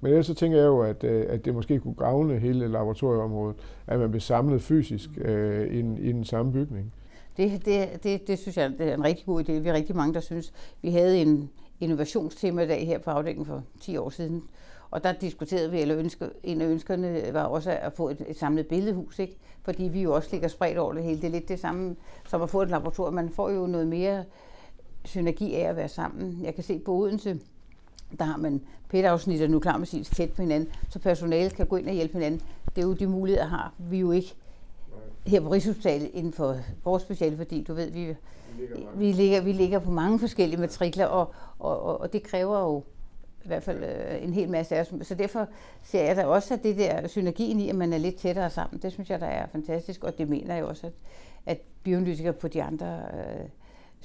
men 0.00 0.12
ellers 0.12 0.26
så 0.26 0.34
tænker 0.34 0.58
jeg 0.58 0.66
jo, 0.66 0.80
at, 0.80 1.04
øh, 1.04 1.26
at 1.28 1.44
det 1.44 1.54
måske 1.54 1.80
kunne 1.80 1.94
gavne 1.94 2.38
hele 2.38 2.68
laboratorieområdet, 2.68 3.56
at 3.86 3.98
man 3.98 4.10
blev 4.10 4.20
samlet 4.20 4.62
fysisk 4.62 5.10
øh, 5.20 5.66
i, 5.66 5.78
i 5.78 6.12
den 6.12 6.24
samme 6.24 6.52
bygning. 6.52 6.92
Det, 7.36 7.64
det, 7.64 8.04
det, 8.04 8.28
det 8.28 8.38
synes 8.38 8.56
jeg 8.56 8.70
det 8.78 8.88
er 8.88 8.94
en 8.94 9.04
rigtig 9.04 9.26
god 9.26 9.40
idé. 9.40 9.52
Vi 9.52 9.68
er 9.68 9.72
rigtig 9.72 9.96
mange, 9.96 10.14
der 10.14 10.20
synes. 10.20 10.52
Vi 10.82 10.90
havde 10.90 11.22
en 11.22 11.50
innovationstema-dag 11.80 12.86
her 12.86 12.98
på 12.98 13.10
afdelingen 13.10 13.46
for 13.46 13.62
10 13.80 13.96
år 13.96 14.10
siden, 14.10 14.42
og 14.90 15.04
der 15.04 15.12
diskuterede 15.12 15.70
vi, 15.70 15.80
eller 15.80 15.98
ønske, 15.98 16.30
en 16.42 16.60
af 16.60 16.66
ønskerne 16.66 17.22
var 17.32 17.44
også 17.44 17.70
at 17.70 17.92
få 17.92 18.08
et, 18.08 18.24
et 18.28 18.38
samlet 18.38 18.66
billedhus, 18.66 19.18
ikke? 19.18 19.38
fordi 19.62 19.84
vi 19.84 20.02
jo 20.02 20.14
også 20.14 20.28
ligger 20.32 20.48
spredt 20.48 20.78
over 20.78 20.92
det 20.92 21.02
hele. 21.02 21.16
Det 21.16 21.24
er 21.24 21.30
lidt 21.30 21.48
det 21.48 21.58
samme 21.58 21.96
som 22.28 22.42
at 22.42 22.50
få 22.50 22.62
et 22.62 22.70
laboratorium. 22.70 23.14
Man 23.14 23.30
får 23.30 23.50
jo 23.50 23.66
noget 23.66 23.86
mere 23.86 24.24
synergi 25.04 25.54
af 25.54 25.68
at 25.68 25.76
være 25.76 25.88
sammen. 25.88 26.40
Jeg 26.42 26.54
kan 26.54 26.64
se 26.64 26.78
på 26.78 26.92
Odense, 26.92 27.40
der 28.18 28.24
har 28.24 28.36
man 28.36 28.60
PET-afsnit 28.88 29.42
og 29.42 29.50
nuklearmedicin 29.50 30.04
tæt 30.04 30.32
på 30.32 30.42
hinanden, 30.42 30.68
så 30.88 30.98
personalet 30.98 31.54
kan 31.54 31.66
gå 31.66 31.76
ind 31.76 31.86
og 31.86 31.94
hjælpe 31.94 32.12
hinanden. 32.12 32.40
Det 32.76 32.82
er 32.82 32.86
jo 32.86 32.94
de 32.94 33.06
muligheder, 33.06 33.46
har 33.46 33.72
vi 33.78 33.98
jo 33.98 34.10
ikke 34.10 34.34
her 35.26 35.40
på 35.40 35.52
Rigshospitalet 35.52 36.10
inden 36.14 36.32
for 36.32 36.56
vores 36.84 37.02
speciale, 37.02 37.36
fordi 37.36 37.62
du 37.62 37.74
ved, 37.74 37.90
vi, 37.90 38.14
vi, 38.94 39.12
ligger, 39.12 39.40
vi 39.40 39.52
ligger 39.52 39.78
på 39.78 39.90
mange 39.90 40.18
forskellige 40.18 40.60
matrikler, 40.60 41.06
og, 41.06 41.34
og, 41.58 41.82
og, 41.82 42.00
og 42.00 42.12
det 42.12 42.22
kræver 42.22 42.58
jo 42.58 42.82
i 43.44 43.48
hvert 43.48 43.62
fald 43.62 43.84
øh, 43.84 44.24
en 44.24 44.32
hel 44.32 44.48
masse 44.48 44.76
af 44.76 44.80
os. 44.80 45.06
Så 45.06 45.14
derfor 45.14 45.46
ser 45.82 46.04
jeg 46.04 46.16
da 46.16 46.24
også, 46.24 46.54
at 46.54 46.62
det 46.62 46.76
der 46.76 47.08
synergien 47.08 47.60
i, 47.60 47.68
at 47.68 47.74
man 47.74 47.92
er 47.92 47.98
lidt 47.98 48.16
tættere 48.16 48.50
sammen, 48.50 48.82
det 48.82 48.92
synes 48.92 49.10
jeg, 49.10 49.20
der 49.20 49.26
er 49.26 49.46
fantastisk, 49.52 50.04
og 50.04 50.18
det 50.18 50.28
mener 50.28 50.54
jeg 50.54 50.64
også, 50.64 50.86
at, 50.86 50.92
at 51.46 51.60
bioanalytikere 51.82 52.32
på 52.32 52.48
de 52.48 52.62
andre 52.62 53.00
øh, 53.14 53.48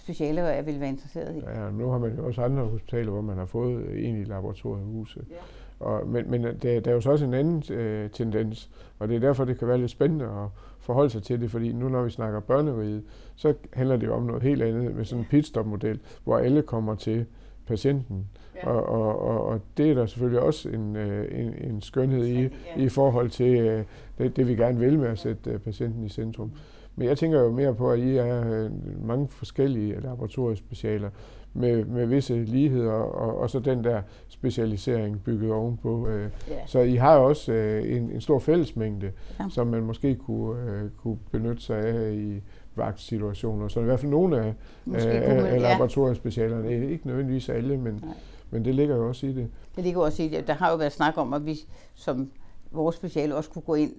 specialer 0.02 0.48
jeg 0.48 0.66
vil 0.66 0.80
være 0.80 0.90
interesseret 0.90 1.36
i. 1.36 1.40
Ja, 1.40 1.70
nu 1.72 1.90
har 1.90 1.98
man 1.98 2.16
jo 2.18 2.26
også 2.26 2.42
andre 2.42 2.64
hospitaler, 2.64 3.12
hvor 3.12 3.22
man 3.22 3.38
har 3.38 3.46
fået 3.46 3.86
egentlig 3.98 4.28
laboratoriehuse. 4.28 5.20
Ja. 5.30 5.36
Og, 5.80 6.08
men 6.08 6.32
men 6.32 6.44
der, 6.44 6.80
der 6.80 6.92
er 6.92 6.92
jo 6.92 7.02
så 7.02 7.12
også 7.12 7.26
en 7.26 7.34
anden 7.34 7.74
øh, 7.76 8.10
tendens, 8.10 8.70
og 9.00 9.08
det 9.08 9.16
er 9.16 9.20
derfor, 9.20 9.46
det 9.46 9.60
kan 9.60 9.68
være 9.68 9.78
lidt 9.78 9.92
spændende 9.92 10.26
at 10.26 10.48
forholde 10.80 11.10
sig 11.10 11.24
til 11.24 11.42
det, 11.42 11.52
fordi 11.52 11.72
nu 11.72 11.90
når 11.90 12.04
vi 12.04 12.10
snakker 12.10 12.40
børneriget, 12.40 13.04
så 13.36 13.54
handler 13.74 13.98
det 13.98 14.08
jo 14.08 14.14
om 14.14 14.24
noget 14.24 14.44
helt 14.44 14.62
andet 14.62 14.96
med 14.96 15.06
sådan 15.06 15.20
en 15.20 15.28
pitstop-model, 15.30 16.00
hvor 16.24 16.38
alle 16.38 16.62
kommer 16.62 16.96
til 16.96 17.26
patienten. 17.68 18.28
Ja. 18.56 18.70
Og, 18.70 18.86
og, 18.86 19.20
og, 19.20 19.46
og 19.46 19.62
det 19.78 19.90
er 19.90 19.94
der 19.94 20.06
selvfølgelig 20.06 20.42
også 20.42 20.70
en, 20.70 20.96
øh, 20.96 21.40
en, 21.40 21.54
en 21.72 21.82
skønhed 21.82 22.26
i, 22.26 22.42
ja. 22.42 22.50
i 22.78 22.90
forhold 22.90 23.30
til 23.30 23.60
øh, 23.60 23.84
det, 24.18 24.36
det, 24.36 24.48
vi 24.48 24.56
gerne 24.56 24.80
vil 24.80 25.00
med 25.00 25.08
at 25.08 25.20
sætte 25.20 25.60
patienten 25.60 26.04
i 26.04 26.10
centrum. 26.10 26.52
Men 26.96 27.08
jeg 27.08 27.18
tænker 27.18 27.42
jo 27.42 27.52
mere 27.52 27.76
på, 27.76 27.92
at 27.92 28.00
I 28.00 28.18
er 28.18 28.70
mange 29.04 29.28
forskellige 29.28 30.02
laboratoriespecialer 30.02 31.10
med, 31.54 31.86
med 31.86 32.06
visse 32.06 32.44
ligheder, 32.44 32.92
og, 32.92 33.38
og 33.38 33.50
så 33.50 33.60
den 33.60 33.84
der 33.84 34.02
specialisering 34.28 35.24
bygget 35.24 35.52
ovenpå. 35.52 36.08
Øh. 36.08 36.30
Så 36.66 36.80
I 36.80 36.96
har 36.96 37.18
også 37.18 37.52
øh, 37.52 37.98
en, 37.98 38.12
en 38.12 38.22
stor 38.22 38.40
fællesmængde, 38.40 39.12
ja. 39.40 39.46
som 39.50 39.68
man 39.68 39.84
måske 39.84 40.16
kunne, 40.16 40.72
øh, 40.72 40.90
kunne 40.98 41.18
benytte 41.32 41.62
sig 41.62 41.78
af 41.78 42.14
i 42.14 42.42
vagtsituationer. 42.76 43.68
Så 43.68 43.80
i 43.80 43.84
hvert 43.84 44.00
fald 44.00 44.12
nogle 44.12 44.40
af, 44.40 44.54
af, 44.94 45.54
af 45.54 45.62
laboratoriespecialerne, 45.62 46.70
ja. 46.70 46.90
ikke 46.90 47.08
nødvendigvis 47.08 47.50
alle, 47.50 47.78
men, 47.78 48.06
men 48.50 48.66
det 48.66 48.76
ligger 48.76 48.96
jo 48.96 49.08
også 49.08 49.28
i 49.28 49.34
det. 49.34 49.48
Det 49.76 49.84
ligger 49.84 50.02
også 50.02 50.24
i 50.24 50.28
det. 50.28 50.48
Der 50.48 50.54
har 50.54 50.72
jo 50.72 50.78
været 50.78 50.92
snak 50.92 51.18
om, 51.18 51.34
at 51.34 51.46
vi 51.46 51.60
som 51.96 52.32
vores 52.72 52.96
speciale 52.96 53.36
også 53.36 53.50
kunne 53.50 53.62
gå 53.62 53.76
ind 53.76 53.94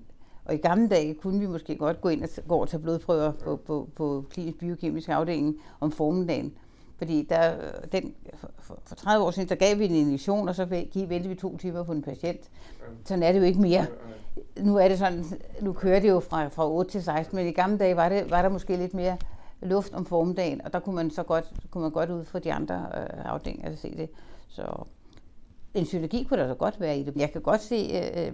og 0.45 0.55
i 0.55 0.57
gamle 0.57 0.89
dage 0.89 1.15
kunne 1.15 1.41
vi 1.41 1.47
måske 1.47 1.77
godt 1.77 2.01
gå 2.01 2.09
ind 2.09 2.23
og 2.23 2.29
gå 2.49 2.57
og 2.57 2.69
tage 2.69 2.83
blodprøver 2.83 3.33
på, 3.33 3.57
på, 3.57 3.89
på 3.97 4.25
klinisk 4.31 4.59
biokemisk 4.59 5.09
afdeling 5.09 5.57
om 5.81 5.93
formiddagen. 5.93 6.53
Fordi 6.99 7.27
der, 7.29 7.55
den, 7.93 8.15
for, 8.59 8.79
30 8.97 9.25
år 9.25 9.31
siden, 9.31 9.49
der 9.49 9.55
gav 9.55 9.79
vi 9.79 9.85
en 9.85 9.95
injektion, 9.95 10.49
og 10.49 10.55
så 10.55 10.65
ventede 10.65 11.29
vi 11.29 11.35
to 11.35 11.57
timer 11.57 11.83
på 11.83 11.93
en 11.93 12.03
patient. 12.03 12.51
Sådan 13.05 13.23
er 13.23 13.33
det 13.33 13.39
jo 13.39 13.45
ikke 13.45 13.61
mere. 13.61 13.87
Nu 14.61 14.77
er 14.77 14.89
det 14.89 14.99
sådan, 14.99 15.25
nu 15.61 15.73
kører 15.73 16.01
det 16.01 16.09
jo 16.09 16.21
fra, 16.21 16.49
fra 16.49 16.71
8 16.71 16.91
til 16.91 17.03
16, 17.03 17.37
men 17.37 17.47
i 17.47 17.53
gamle 17.53 17.79
dage 17.79 17.97
var, 17.97 18.09
det, 18.09 18.31
var 18.31 18.43
der 18.43 18.49
måske 18.49 18.77
lidt 18.77 18.95
mere 18.95 19.17
luft 19.63 19.95
om 19.95 20.07
formiddagen, 20.07 20.61
og 20.65 20.73
der 20.73 20.81
kunne 20.81 20.95
man 20.95 21.11
så 21.11 21.23
godt, 21.23 21.53
kunne 21.71 21.83
man 21.83 21.91
godt 21.91 22.11
ud 22.11 22.25
fra 22.25 22.39
de 22.39 22.53
andre 22.53 22.75
øh, 22.75 23.25
afdelinger 23.25 23.71
at 23.71 23.79
se 23.79 23.97
det. 23.97 24.11
Så 24.49 24.85
en 25.75 25.87
synergi 25.87 26.25
kunne 26.25 26.41
der 26.41 26.49
så 26.49 26.55
godt 26.55 26.81
være 26.81 26.99
i 26.99 27.03
det. 27.03 27.17
Jeg 27.17 27.33
kan 27.33 27.43
godt 27.43 27.61
se 27.61 27.91
øh, 27.95 28.27
øh 28.27 28.33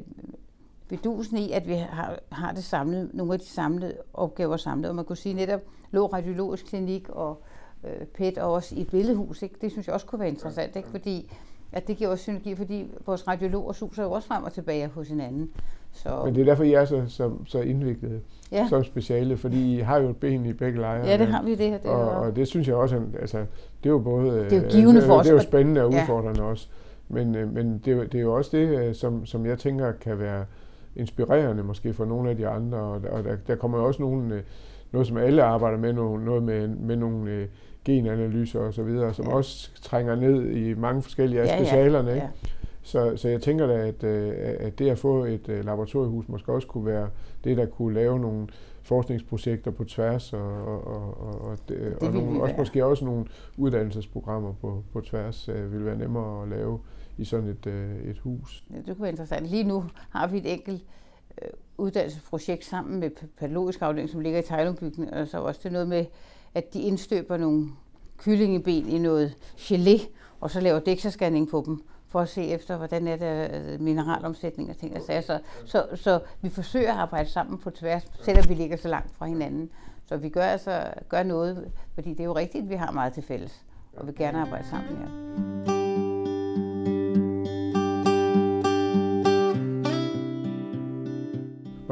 bedusen 0.89 1.39
i, 1.39 1.53
at 1.53 1.69
vi 1.69 1.75
har, 1.75 2.19
har 2.33 2.53
det 2.53 2.65
samlet, 2.65 3.11
nogle 3.15 3.33
af 3.33 3.39
de 3.39 3.47
samlede 3.47 3.95
opgaver 4.15 4.57
samlet. 4.57 4.89
Og 4.89 4.97
man 4.97 5.05
kunne 5.05 5.17
sige 5.17 5.35
netop 5.35 5.61
lå 5.91 6.07
radiologisk 6.07 6.67
klinik 6.67 7.09
og 7.09 7.43
øh, 7.85 8.07
PET 8.07 8.39
og 8.39 8.53
også 8.53 8.75
i 8.75 8.81
et 8.81 8.91
billedhus. 8.91 9.43
Ikke? 9.43 9.55
Det 9.61 9.73
synes 9.73 9.87
jeg 9.87 9.95
også 9.95 10.07
kunne 10.07 10.21
være 10.21 10.29
interessant, 10.29 10.77
ikke? 10.77 10.89
fordi 10.89 11.33
at 11.73 11.89
det 11.89 11.97
giver 11.97 12.11
også 12.11 12.23
synergi, 12.23 12.55
fordi 12.55 12.91
vores 13.07 13.29
radiologer 13.29 13.73
suser 13.73 14.03
jo 14.03 14.13
også 14.13 14.29
frem 14.29 14.45
og 14.45 14.53
tilbage 14.53 14.89
hos 14.89 15.09
hinanden. 15.09 15.51
Så... 15.93 16.23
Men 16.25 16.35
det 16.35 16.41
er 16.41 16.45
derfor, 16.45 16.65
I 16.65 16.73
er 16.73 16.85
så, 16.85 17.05
så, 17.09 17.31
så 17.47 17.61
indviklet 17.61 18.21
ja. 18.53 18.67
som 18.69 18.85
speciale, 18.85 19.37
fordi 19.37 19.77
I 19.77 19.81
har 19.81 19.99
jo 19.99 20.09
et 20.09 20.17
ben 20.17 20.47
i 20.47 20.53
begge 20.53 20.81
lejre. 20.81 21.07
Ja, 21.07 21.19
det 21.19 21.27
har 21.27 21.43
vi 21.43 21.51
det. 21.55 21.83
det 21.83 21.91
og, 21.91 22.11
og 22.11 22.37
det 22.37 22.49
synes 22.49 22.69
jeg 22.69 22.77
også, 22.77 23.03
altså, 23.21 23.39
det 23.83 23.89
er 23.89 23.91
jo 23.91 23.99
både... 23.99 24.45
Det 24.45 24.53
er 24.53 24.63
jo 24.63 24.69
givende 24.71 25.03
for 25.03 25.15
os. 25.15 25.27
Det 25.27 25.31
er 25.31 25.37
jo 25.37 25.43
spændende 25.43 25.83
og 25.83 25.89
udfordrende 25.89 26.43
ja. 26.43 26.51
også. 26.51 26.69
Men, 27.09 27.35
øh, 27.35 27.55
men 27.55 27.83
det, 27.85 27.93
er, 27.93 28.05
det 28.05 28.15
er 28.15 28.21
jo 28.21 28.35
også 28.35 28.57
det, 28.57 28.69
øh, 28.69 28.95
som, 28.95 29.27
som 29.27 29.47
jeg 29.47 29.59
tænker 29.59 29.93
kan 29.93 30.19
være 30.19 30.45
inspirerende 30.99 31.63
måske 31.63 31.95
for 31.95 32.05
nogle 32.05 32.31
af 32.31 32.37
de 32.37 32.49
andre. 32.49 32.79
Og, 32.79 33.01
og 33.11 33.25
der, 33.25 33.37
der 33.47 33.57
kommer 33.57 33.79
jo 33.79 33.85
også 33.85 34.03
nogle, 34.03 34.35
øh, 34.35 34.43
noget, 34.93 35.07
som 35.07 35.17
alle 35.17 35.43
arbejder 35.43 35.79
med, 35.79 35.93
noget 35.93 36.43
med, 36.43 36.69
med 36.69 36.97
nogle 36.97 37.49
genanalyser 37.85 38.61
og 38.61 38.75
så 38.75 38.83
videre, 38.83 39.15
som 39.15 39.25
ja. 39.27 39.35
også 39.35 39.71
trænger 39.83 40.15
ned 40.15 40.51
i 40.51 40.75
mange 40.75 41.03
forskellige 41.03 41.41
af 41.41 41.47
ja, 41.47 41.59
specialerne. 41.59 42.11
Ikke? 42.15 42.23
Ja. 42.23 42.49
Så, 42.83 43.17
så 43.17 43.29
jeg 43.29 43.43
tænker 43.43 43.67
da, 43.67 43.73
at, 43.73 44.05
øh, 44.05 44.33
at 44.37 44.79
det 44.79 44.91
at 44.91 44.99
få 44.99 45.25
et 45.25 45.49
øh, 45.49 45.65
laboratoriehus 45.65 46.29
måske 46.29 46.53
også 46.53 46.69
kunne 46.69 46.87
være 46.87 47.09
det, 47.45 47.57
der 47.57 47.67
kunne 47.67 47.95
lave 47.95 48.19
nogle 48.21 48.47
forskningsprojekter 48.83 49.71
på 49.71 49.85
tværs, 49.85 50.33
og, 50.33 50.67
og, 50.67 50.87
og, 50.87 51.41
og, 51.41 51.59
det, 51.69 51.97
og 52.01 52.13
nogle, 52.13 52.43
også 52.43 52.55
måske 52.59 52.85
også 52.85 53.05
nogle 53.05 53.25
uddannelsesprogrammer 53.57 54.53
på, 54.61 54.83
på 54.93 55.01
tværs 55.01 55.49
øh, 55.49 55.73
vil 55.73 55.85
være 55.85 55.97
nemmere 55.97 56.43
at 56.43 56.49
lave 56.49 56.79
i 57.19 57.25
sådan 57.25 57.49
et, 57.49 57.67
øh, 57.67 58.11
et 58.11 58.19
hus. 58.19 58.65
Ja, 58.71 58.77
det 58.77 58.87
kunne 58.87 59.01
være 59.01 59.11
interessant. 59.11 59.47
Lige 59.47 59.65
nu 59.65 59.85
har 60.11 60.27
vi 60.27 60.39
et 60.39 60.53
enkelt 60.53 60.85
øh, 61.43 61.49
uddannelsesprojekt 61.79 62.65
sammen 62.65 63.01
med 63.01 63.11
patologisk 63.39 63.83
afdeling, 63.83 64.11
som 64.11 64.21
ligger 64.21 64.39
i 64.39 64.43
Tejlungbygningen, 64.43 65.15
og 65.15 65.29
så 65.29 65.39
også 65.39 65.61
det 65.63 65.73
noget 65.73 65.89
med 65.89 66.07
at 66.55 66.75
de 66.75 66.83
indstøber 66.83 67.37
nogle 67.37 67.69
kyllingeben 68.19 68.89
i 68.89 68.99
noget 68.99 69.37
gelé, 69.57 70.09
og 70.41 70.51
så 70.51 70.61
laver 70.61 70.81
DEXA-scanning 70.81 71.51
på 71.51 71.63
dem, 71.67 71.83
for 72.09 72.21
at 72.21 72.29
se 72.29 72.45
efter, 72.45 72.77
hvordan 72.77 73.09
er 73.09 73.17
der 73.17 73.49
øh, 73.53 73.81
mineralomsætning 73.81 74.71
og 74.71 74.77
ting 74.77 74.97
Altså. 74.97 75.23
Så, 75.27 75.41
så, 75.67 75.97
så 75.97 76.21
vi 76.43 76.49
forsøger 76.49 76.93
at 76.93 76.99
arbejde 76.99 77.29
sammen 77.29 77.59
på 77.59 77.71
tværs, 77.71 78.03
selvom 78.23 78.49
vi 78.49 78.55
ligger 78.55 78.77
så 78.77 78.89
langt 78.89 79.15
fra 79.15 79.27
hinanden. 79.27 79.71
Så 80.07 80.17
vi 80.17 80.29
gør 80.29 80.45
altså 80.45 80.85
gør 81.09 81.23
noget, 81.23 81.71
fordi 81.95 82.11
det 82.11 82.21
er 82.21 82.25
jo 82.25 82.37
rigtigt, 82.37 82.65
at 82.65 82.71
vi 82.71 82.75
har 82.75 82.93
meget 82.93 83.13
til 83.13 83.23
fælles, 83.23 83.65
og 83.97 84.07
vil 84.07 84.15
gerne 84.15 84.39
arbejde 84.39 84.69
sammen. 84.69 84.97
Ja. 85.67 85.78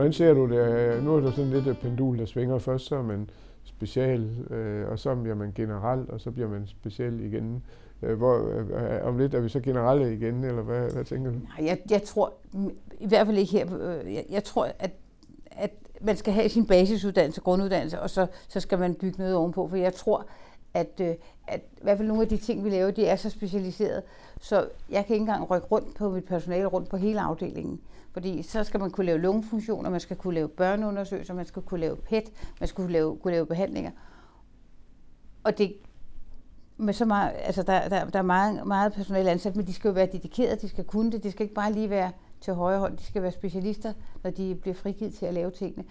Hvordan 0.07 0.15
ser 0.15 0.35
du 0.35 0.49
det? 0.49 0.57
Øh, 0.57 1.05
nu 1.05 1.17
er 1.17 1.21
der 1.21 1.31
sådan 1.31 1.51
lidt 1.51 1.67
et 1.67 1.79
pendul, 1.79 2.19
der 2.19 2.27
svinger 2.27 2.59
først, 2.59 2.87
så 2.87 3.03
man 3.03 3.31
special, 3.65 4.31
øh, 4.51 4.89
og 4.89 4.99
så 4.99 5.15
bliver 5.15 5.35
man 5.35 5.53
generelt, 5.55 6.11
og 6.11 6.21
så 6.21 6.31
bliver 6.31 6.49
man 6.49 6.67
speciel 6.67 7.21
igen. 7.21 7.63
Øh, 8.03 8.17
hvor, 8.19 8.35
øh, 8.37 9.07
om 9.09 9.19
lidt 9.19 9.35
er 9.35 9.41
vi 9.41 9.49
så 9.49 9.61
generelle 9.61 10.15
igen, 10.15 10.45
eller 10.45 10.63
hvad, 10.63 10.91
hvad 10.91 11.05
tænker 11.05 11.31
du? 11.31 11.37
Nej, 11.37 11.67
jeg, 11.67 11.79
jeg 11.91 12.03
tror, 12.03 12.33
i 13.01 13.07
hvert 13.07 13.27
fald 13.27 13.39
ikke 13.39 13.53
her, 13.53 13.67
øh, 13.81 14.15
jeg, 14.15 14.25
jeg 14.31 14.45
tror, 14.45 14.65
at, 14.79 14.91
at 15.51 15.71
man 16.01 16.17
skal 16.17 16.33
have 16.33 16.49
sin 16.49 16.67
basisuddannelse, 16.67 17.41
grunduddannelse, 17.41 18.01
og 18.01 18.11
så, 18.11 18.27
så 18.49 18.61
skal 18.61 18.79
man 18.79 18.95
bygge 18.95 19.19
noget 19.19 19.35
ovenpå, 19.35 19.69
for 19.69 19.77
jeg 19.77 19.95
tror, 19.95 20.27
at, 20.77 21.01
øh, 21.01 21.15
at 21.47 21.61
i 21.61 21.83
hvert 21.83 21.97
fald 21.97 22.09
nogle 22.09 22.23
af 22.23 22.29
de 22.29 22.37
ting, 22.37 22.65
vi 22.65 22.71
laver, 22.71 22.91
de 22.91 23.07
er 23.07 23.17
så 23.17 23.31
specialiseret, 23.31 24.03
så 24.41 24.69
jeg 24.91 25.07
kan 25.07 25.15
ikke 25.15 25.23
engang 25.23 25.51
rykke 25.51 25.67
rundt 25.67 25.95
på 25.95 26.11
mit 26.11 26.25
personale, 26.25 26.67
rundt 26.67 26.89
på 26.89 26.97
hele 26.97 27.21
afdelingen. 27.21 27.81
Fordi 28.13 28.43
så 28.43 28.65
skal 28.65 28.81
man 28.81 28.91
kunne 28.91 29.07
lave 29.07 29.19
lungefunktioner, 29.19 29.91
man 29.91 30.01
skal 30.01 30.17
kunne 30.17 30.35
lave 30.35 30.49
børneundersøgelser, 30.49 31.35
man 31.35 31.47
skal 31.47 31.63
kunne 31.63 31.81
lave 31.81 31.97
PET, 31.97 32.25
man 32.61 32.69
skal 32.69 32.85
kunne 32.85 32.93
lave, 32.93 33.17
kunne 33.17 33.33
lave 33.33 33.47
behandlinger. 33.47 33.91
Og 35.45 35.59
det 35.59 35.77
med 36.77 36.95
så 36.95 37.05
meget, 37.05 37.33
altså 37.39 37.63
der, 37.63 37.89
der, 37.89 38.05
der 38.05 38.19
er 38.19 38.23
meget, 38.23 38.67
meget 38.67 38.93
personale 38.93 39.31
ansat, 39.31 39.57
men 39.57 39.67
de 39.67 39.73
skal 39.73 39.89
jo 39.89 39.95
være 39.95 40.09
dedikerede, 40.13 40.57
de 40.57 40.69
skal 40.69 40.85
kunne 40.85 41.13
det, 41.13 41.23
de 41.23 41.31
skal 41.31 41.43
ikke 41.43 41.55
bare 41.55 41.73
lige 41.73 41.91
være 41.91 42.13
til 42.41 42.55
højre 42.55 42.79
hånd, 42.79 42.97
de 42.97 43.05
skal 43.05 43.23
være 43.23 43.33
specialister, 43.33 43.93
når 44.23 44.31
de 44.31 44.55
bliver 44.55 44.75
frigivet 44.75 45.15
til 45.15 45.27
at 45.27 45.35
lave 45.35 45.51
tingene. 45.51 45.85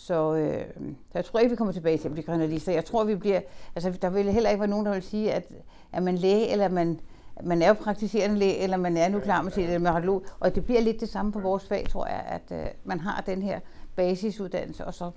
Så, 0.00 0.34
øh, 0.34 0.64
så 0.84 1.18
jeg 1.18 1.24
tror 1.24 1.38
ikke, 1.38 1.50
vi 1.50 1.56
kommer 1.56 1.72
tilbage 1.72 1.98
til 1.98 2.08
at 2.08 2.12
blive 2.12 2.24
journalister. 2.28 2.72
Jeg 2.72 2.84
tror, 2.84 3.04
vi 3.04 3.14
bliver... 3.14 3.40
Altså, 3.74 3.90
der 4.02 4.10
vil 4.10 4.32
heller 4.32 4.50
ikke 4.50 4.60
være 4.60 4.70
nogen, 4.70 4.86
der 4.86 4.92
vil 4.92 5.02
sige, 5.02 5.32
at 5.32 5.52
er 5.92 6.00
man 6.00 6.14
læge, 6.14 6.48
eller 6.48 6.68
man, 6.68 7.00
man 7.44 7.62
er 7.62 7.68
jo 7.68 7.74
praktiserende 7.74 8.38
læge, 8.38 8.56
eller 8.56 8.76
man 8.76 8.96
er 8.96 9.08
nu 9.08 9.20
klar 9.20 9.42
med 9.42 9.52
sit 9.52 9.80
med 9.82 9.90
radiolog. 9.90 10.24
Og 10.40 10.54
det 10.54 10.64
bliver 10.64 10.80
lidt 10.80 11.00
det 11.00 11.08
samme 11.08 11.32
på 11.32 11.40
vores 11.40 11.68
fag, 11.68 11.88
tror 11.88 12.06
jeg, 12.06 12.24
at 12.28 12.60
øh, 12.60 12.66
man 12.84 13.00
har 13.00 13.22
den 13.26 13.42
her 13.42 13.60
basisuddannelse, 13.96 14.86
og 14.86 14.94
så, 14.94 15.10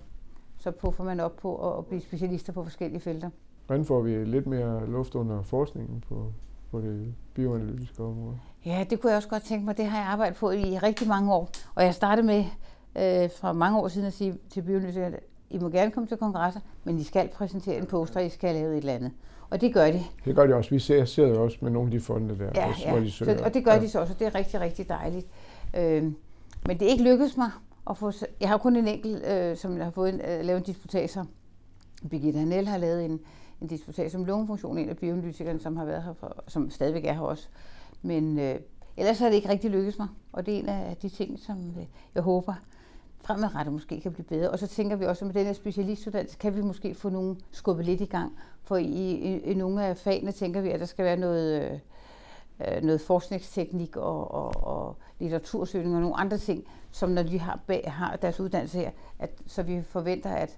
så 0.60 0.72
puffer 0.72 1.04
man 1.04 1.20
op 1.20 1.36
på 1.36 1.72
at, 1.72 1.78
at 1.78 1.86
blive 1.86 2.02
specialister 2.02 2.54
på 2.54 2.64
forskellige 2.64 3.02
felter. 3.02 3.30
Hvordan 3.68 3.86
får 3.86 4.02
vi 4.02 4.26
lidt 4.26 4.48
mere 4.48 4.90
luft 4.90 5.16
under 5.16 5.42
forskningen 5.44 6.04
på, 6.10 6.32
på 6.72 6.82
det 6.82 7.14
bioanalytiske 7.34 8.04
område? 8.04 8.40
Ja, 8.66 8.86
det 8.90 9.02
kunne 9.02 9.10
jeg 9.10 9.18
også 9.18 9.30
godt 9.30 9.44
tænke 9.44 9.66
mig. 9.66 9.78
Det 9.78 9.86
har 9.86 9.98
jeg 9.98 10.08
arbejdet 10.08 10.38
på 10.38 10.52
i 10.52 10.78
rigtig 10.78 11.08
mange 11.08 11.34
år. 11.34 11.50
Og 11.76 11.84
jeg 11.84 11.94
startede 11.94 12.28
med 12.28 12.46
øh, 12.96 13.30
for 13.30 13.54
mange 13.54 13.80
år 13.80 13.88
siden 13.88 14.08
at 14.08 14.14
sige 14.14 14.38
til 14.50 14.62
bioanalytikerne, 14.62 15.18
I 15.50 15.58
må 15.60 15.70
gerne 15.70 15.92
komme 15.92 16.08
til 16.08 16.18
kongresser, 16.18 16.60
men 16.84 17.00
I 17.00 17.04
skal 17.04 17.28
præsentere 17.28 17.78
en 17.78 17.86
poster, 17.86 18.20
I 18.20 18.30
skal 18.30 18.56
lave 18.56 18.72
et 18.72 18.78
eller 18.78 18.94
andet. 18.94 19.12
Og 19.50 19.62
det 19.62 19.74
gør 19.74 19.86
de. 19.92 20.04
Det 20.26 20.36
gør 20.36 20.48
de 20.48 20.54
også. 20.54 20.70
Vi 20.70 20.80
ser, 20.80 21.06
ser 21.06 21.28
jo 21.28 21.44
også 21.44 21.58
med 21.62 21.72
nogle 21.72 21.88
af 21.88 21.92
de 21.92 22.00
fonde 22.00 22.38
der, 22.40 22.50
ja, 22.56 22.70
også, 22.70 22.82
ja. 22.86 22.92
hvor 22.92 23.00
de 23.00 23.12
søger. 23.12 23.38
Så, 23.38 23.44
og 23.44 23.54
det 23.54 23.66
gør 23.66 23.74
ja. 23.74 23.82
de 23.82 23.90
så 23.90 24.00
også, 24.00 24.14
og 24.14 24.20
det 24.20 24.28
er 24.28 24.36
rigtig, 24.36 24.60
rigtig 24.60 24.90
dejligt. 24.90 25.28
Øh, 25.78 26.04
men 26.68 26.80
det 26.80 26.82
er 26.82 26.92
ikke 26.92 27.04
lykkedes 27.04 27.38
mig 27.38 27.52
at 27.90 27.98
få... 27.98 28.12
Jeg 28.40 28.50
har 28.50 28.58
kun 28.58 28.76
en 28.76 28.88
enkelt, 28.88 29.26
øh, 29.26 29.58
som 29.58 29.80
har 29.80 29.90
fået 29.90 30.14
en, 30.14 30.22
øh, 30.22 30.46
lavet 30.46 30.58
en 30.58 30.64
disputator. 30.64 31.26
Birgitte 32.10 32.40
Hanel 32.40 32.68
har 32.68 32.78
lavet 32.78 33.06
en, 33.06 33.20
en 33.62 33.68
disputat 33.68 34.16
om 34.16 34.26
lungefunktion, 34.26 34.78
en 34.78 34.90
af 34.90 34.98
bioanalytikerne, 34.98 35.60
som 35.60 35.78
har 35.78 35.86
været 35.86 36.04
her, 36.04 36.14
for, 36.14 36.44
som 36.48 36.70
stadigvæk 36.70 37.06
er 37.06 37.14
her 37.14 37.22
også. 37.22 37.48
Men 38.02 38.40
øh, 38.40 38.56
ellers 38.98 39.20
har 39.20 39.28
det 39.28 39.36
ikke 39.36 39.50
rigtig 39.50 39.72
lykkedes 39.72 39.98
mig, 39.98 40.08
og 40.32 40.46
det 40.46 40.56
er 40.56 40.60
en 40.60 40.70
af 40.70 40.98
de 41.02 41.10
ting, 41.10 41.40
som 41.40 41.74
øh, 41.80 41.86
jeg 42.16 42.24
håber 42.24 42.54
fremadrettet 43.24 43.74
måske 43.74 44.02
kan 44.02 44.12
blive 44.14 44.26
bedre. 44.26 44.50
Og 44.50 44.60
så 44.60 44.68
tænker 44.68 44.96
vi 44.96 45.06
også, 45.06 45.26
at 45.26 45.28
med 45.28 45.34
den 45.34 45.46
her 45.46 45.54
specialistuddannelse 45.54 46.38
kan 46.38 46.56
vi 46.56 46.62
måske 46.62 46.96
få 46.96 47.10
nogle 47.10 47.36
skubbet 47.52 47.86
lidt 47.86 48.02
i 48.02 48.06
gang. 48.06 48.38
For 48.64 48.78
i, 48.78 48.86
i, 48.86 49.40
i 49.40 49.54
nogle 49.54 49.86
af 49.86 49.98
fagene 49.98 50.32
tænker 50.32 50.62
vi, 50.62 50.70
at 50.70 50.80
der 50.80 50.86
skal 50.86 51.06
være 51.06 51.18
noget, 51.18 51.62
øh, 51.62 51.80
øh 52.68 52.84
noget 52.84 53.02
forskningsteknik 53.02 53.98
og, 53.98 54.32
og, 54.32 54.64
og 54.64 54.98
litteratursøgning 55.20 55.96
og 55.96 56.02
nogle 56.02 56.18
andre 56.18 56.38
ting, 56.38 56.64
som 56.92 57.10
når 57.10 57.24
de 57.24 57.40
har, 57.40 57.60
bag, 57.68 57.84
har 57.88 58.16
deres 58.16 58.40
uddannelse 58.40 58.78
her, 58.78 58.92
at, 59.20 59.30
så 59.48 59.64
vi 59.64 59.82
forventer, 59.82 60.30
at 60.30 60.58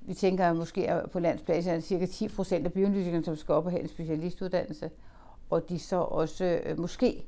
vi 0.00 0.14
tænker 0.14 0.50
at 0.50 0.56
måske 0.56 0.90
at 0.90 1.10
på 1.10 1.18
landsplan 1.18 1.66
er 1.66 1.80
cirka 1.80 2.06
10 2.06 2.28
procent 2.28 2.66
af 2.66 2.72
bioanalytikerne, 2.72 3.24
som 3.24 3.36
skal 3.36 3.54
op 3.54 3.64
og 3.64 3.70
have 3.70 3.82
en 3.82 3.88
specialistuddannelse, 3.88 4.90
og 5.50 5.68
de 5.68 5.78
så 5.78 5.96
også 5.96 6.60
øh, 6.64 6.80
måske 6.80 7.26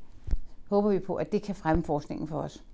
håber 0.70 0.90
vi 0.90 0.98
på, 0.98 1.14
at 1.14 1.32
det 1.32 1.42
kan 1.42 1.54
fremme 1.54 1.84
forskningen 1.84 2.28
for 2.28 2.38
os. 2.38 2.64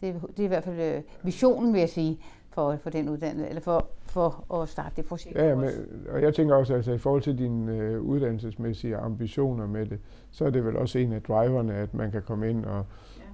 Det, 0.00 0.14
det 0.36 0.40
er 0.40 0.44
i 0.44 0.46
hvert 0.46 0.64
fald 0.64 0.80
øh, 0.80 1.02
visionen, 1.22 1.72
vil 1.72 1.78
jeg 1.78 1.88
sige, 1.88 2.18
for, 2.56 2.76
for 2.76 2.90
den 2.90 3.08
uddannelse, 3.08 3.48
eller 3.48 3.60
for, 3.60 3.86
for 4.06 4.54
at 4.54 4.68
starte 4.68 4.96
det 4.96 5.04
projekt. 5.04 5.36
Ja, 5.36 5.54
men, 5.54 5.70
og 6.10 6.22
jeg 6.22 6.34
tænker 6.34 6.54
også, 6.54 6.74
altså 6.74 6.92
i 6.92 6.98
forhold 6.98 7.22
til 7.22 7.38
dine 7.38 7.76
øh, 7.76 8.00
uddannelsesmæssige 8.00 8.96
ambitioner 8.96 9.66
med 9.66 9.86
det, 9.86 9.98
så 10.30 10.44
er 10.44 10.50
det 10.50 10.64
vel 10.64 10.76
også 10.76 10.98
en 10.98 11.12
af 11.12 11.22
driverne, 11.22 11.74
at 11.74 11.94
man 11.94 12.10
kan 12.10 12.22
komme 12.22 12.50
ind 12.50 12.64
og, 12.64 12.84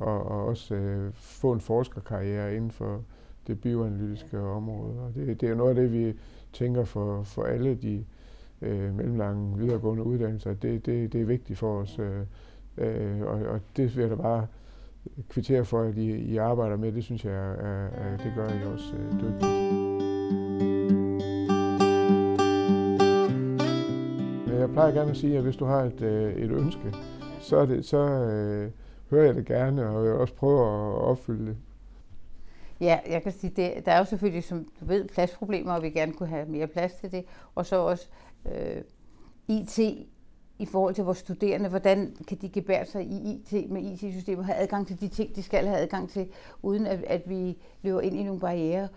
ja. 0.00 0.06
og, 0.06 0.26
og 0.26 0.46
også 0.46 0.74
øh, 0.74 1.12
få 1.14 1.52
en 1.52 1.60
forskerkarriere 1.60 2.56
inden 2.56 2.70
for 2.70 3.00
det 3.46 3.60
bioanalytiske 3.60 4.36
ja. 4.36 4.42
område. 4.42 5.00
Og 5.00 5.14
det, 5.14 5.40
det 5.40 5.48
er 5.48 5.54
noget 5.54 5.70
af 5.70 5.76
det, 5.76 5.92
vi 5.92 6.14
tænker 6.52 6.84
for, 6.84 7.22
for 7.22 7.42
alle 7.42 7.74
de 7.74 8.04
øh, 8.62 8.94
mellemlange 8.94 9.58
videregående 9.58 10.02
uddannelser. 10.02 10.54
Det, 10.54 10.86
det, 10.86 11.12
det 11.12 11.20
er 11.20 11.24
vigtigt 11.24 11.58
for 11.58 11.80
os, 11.80 11.98
øh, 11.98 12.20
øh, 12.78 13.20
og, 13.20 13.40
og 13.46 13.60
det 13.76 13.96
vil 13.96 14.02
jeg 14.02 14.10
da 14.10 14.14
bare 14.14 14.46
kvittere 15.28 15.64
for, 15.64 15.82
at 15.82 15.96
I, 15.96 16.10
I 16.10 16.36
arbejder 16.36 16.76
med. 16.76 16.92
Det 16.92 17.04
synes 17.04 17.24
jeg, 17.24 17.32
er, 17.32 17.86
er, 17.86 18.16
det 18.16 18.32
gør 18.36 18.48
I 18.48 18.64
også 18.74 18.96
øh, 18.96 19.12
dygtigt. 19.12 19.52
Jeg 24.60 24.70
plejer 24.70 24.92
gerne 24.92 25.10
at 25.10 25.16
sige, 25.16 25.36
at 25.36 25.42
hvis 25.42 25.56
du 25.56 25.64
har 25.64 25.82
et, 25.82 26.02
øh, 26.02 26.34
et 26.34 26.50
ønske, 26.50 26.94
så, 27.40 27.56
er 27.56 27.66
det, 27.66 27.84
så 27.84 27.98
øh, 27.98 28.70
hører 29.10 29.24
jeg 29.24 29.34
det 29.34 29.46
gerne, 29.46 29.88
og 29.88 30.04
jeg 30.04 30.12
vil 30.12 30.20
også 30.20 30.34
prøve 30.34 30.60
at 30.60 30.98
opfylde 30.98 31.46
det. 31.46 31.56
Ja, 32.80 32.98
jeg 33.08 33.22
kan 33.22 33.32
sige, 33.32 33.52
det, 33.56 33.86
der 33.86 33.92
er 33.92 33.98
jo 33.98 34.04
selvfølgelig, 34.04 34.44
som 34.44 34.68
du 34.80 34.84
ved, 34.84 35.08
pladsproblemer, 35.08 35.72
og 35.72 35.82
vi 35.82 35.90
gerne 35.90 36.12
kunne 36.12 36.28
have 36.28 36.46
mere 36.46 36.66
plads 36.66 36.92
til 36.92 37.12
det. 37.12 37.24
Og 37.54 37.66
så 37.66 37.76
også 37.76 38.08
øh, 38.46 38.82
IT 39.48 39.78
i 40.62 40.66
forhold 40.66 40.94
til 40.94 41.04
vores 41.04 41.18
studerende, 41.18 41.68
hvordan 41.68 42.16
kan 42.28 42.38
de 42.40 42.48
gebære 42.48 42.86
sig 42.86 43.04
i 43.04 43.32
IT 43.32 43.70
med 43.70 43.82
IT-systemer, 43.82 44.42
have 44.42 44.56
adgang 44.56 44.86
til 44.86 45.00
de 45.00 45.08
ting, 45.08 45.36
de 45.36 45.42
skal 45.42 45.66
have 45.66 45.78
adgang 45.78 46.10
til, 46.10 46.28
uden 46.62 46.86
at, 46.86 47.04
at 47.04 47.22
vi 47.26 47.58
løber 47.82 48.00
ind 48.00 48.16
i 48.16 48.22
nogle 48.22 48.40
barriere. 48.40 48.88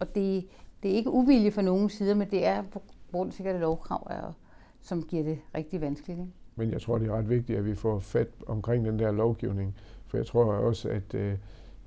Og 0.00 0.14
det, 0.14 0.46
det 0.82 0.90
er 0.90 0.94
ikke 0.94 1.10
uvilje 1.10 1.50
fra 1.50 1.62
nogen 1.62 1.90
sider, 1.90 2.14
men 2.14 2.30
det 2.30 2.46
er 2.46 2.62
på 2.62 2.82
grund 3.12 3.32
sikkert 3.32 3.60
lovkrav, 3.60 4.06
er, 4.10 4.32
som 4.80 5.02
giver 5.02 5.22
det 5.22 5.38
rigtig 5.54 5.80
vanskeligt. 5.80 6.18
Ikke? 6.18 6.32
Men 6.56 6.70
jeg 6.70 6.82
tror, 6.82 6.98
det 6.98 7.08
er 7.08 7.12
ret 7.12 7.28
vigtigt, 7.28 7.58
at 7.58 7.64
vi 7.64 7.74
får 7.74 7.98
fat 7.98 8.28
omkring 8.46 8.84
den 8.84 8.98
der 8.98 9.12
lovgivning, 9.12 9.74
for 10.06 10.16
jeg 10.16 10.26
tror 10.26 10.44
også, 10.44 10.88
at 10.88 11.14
øh, 11.14 11.34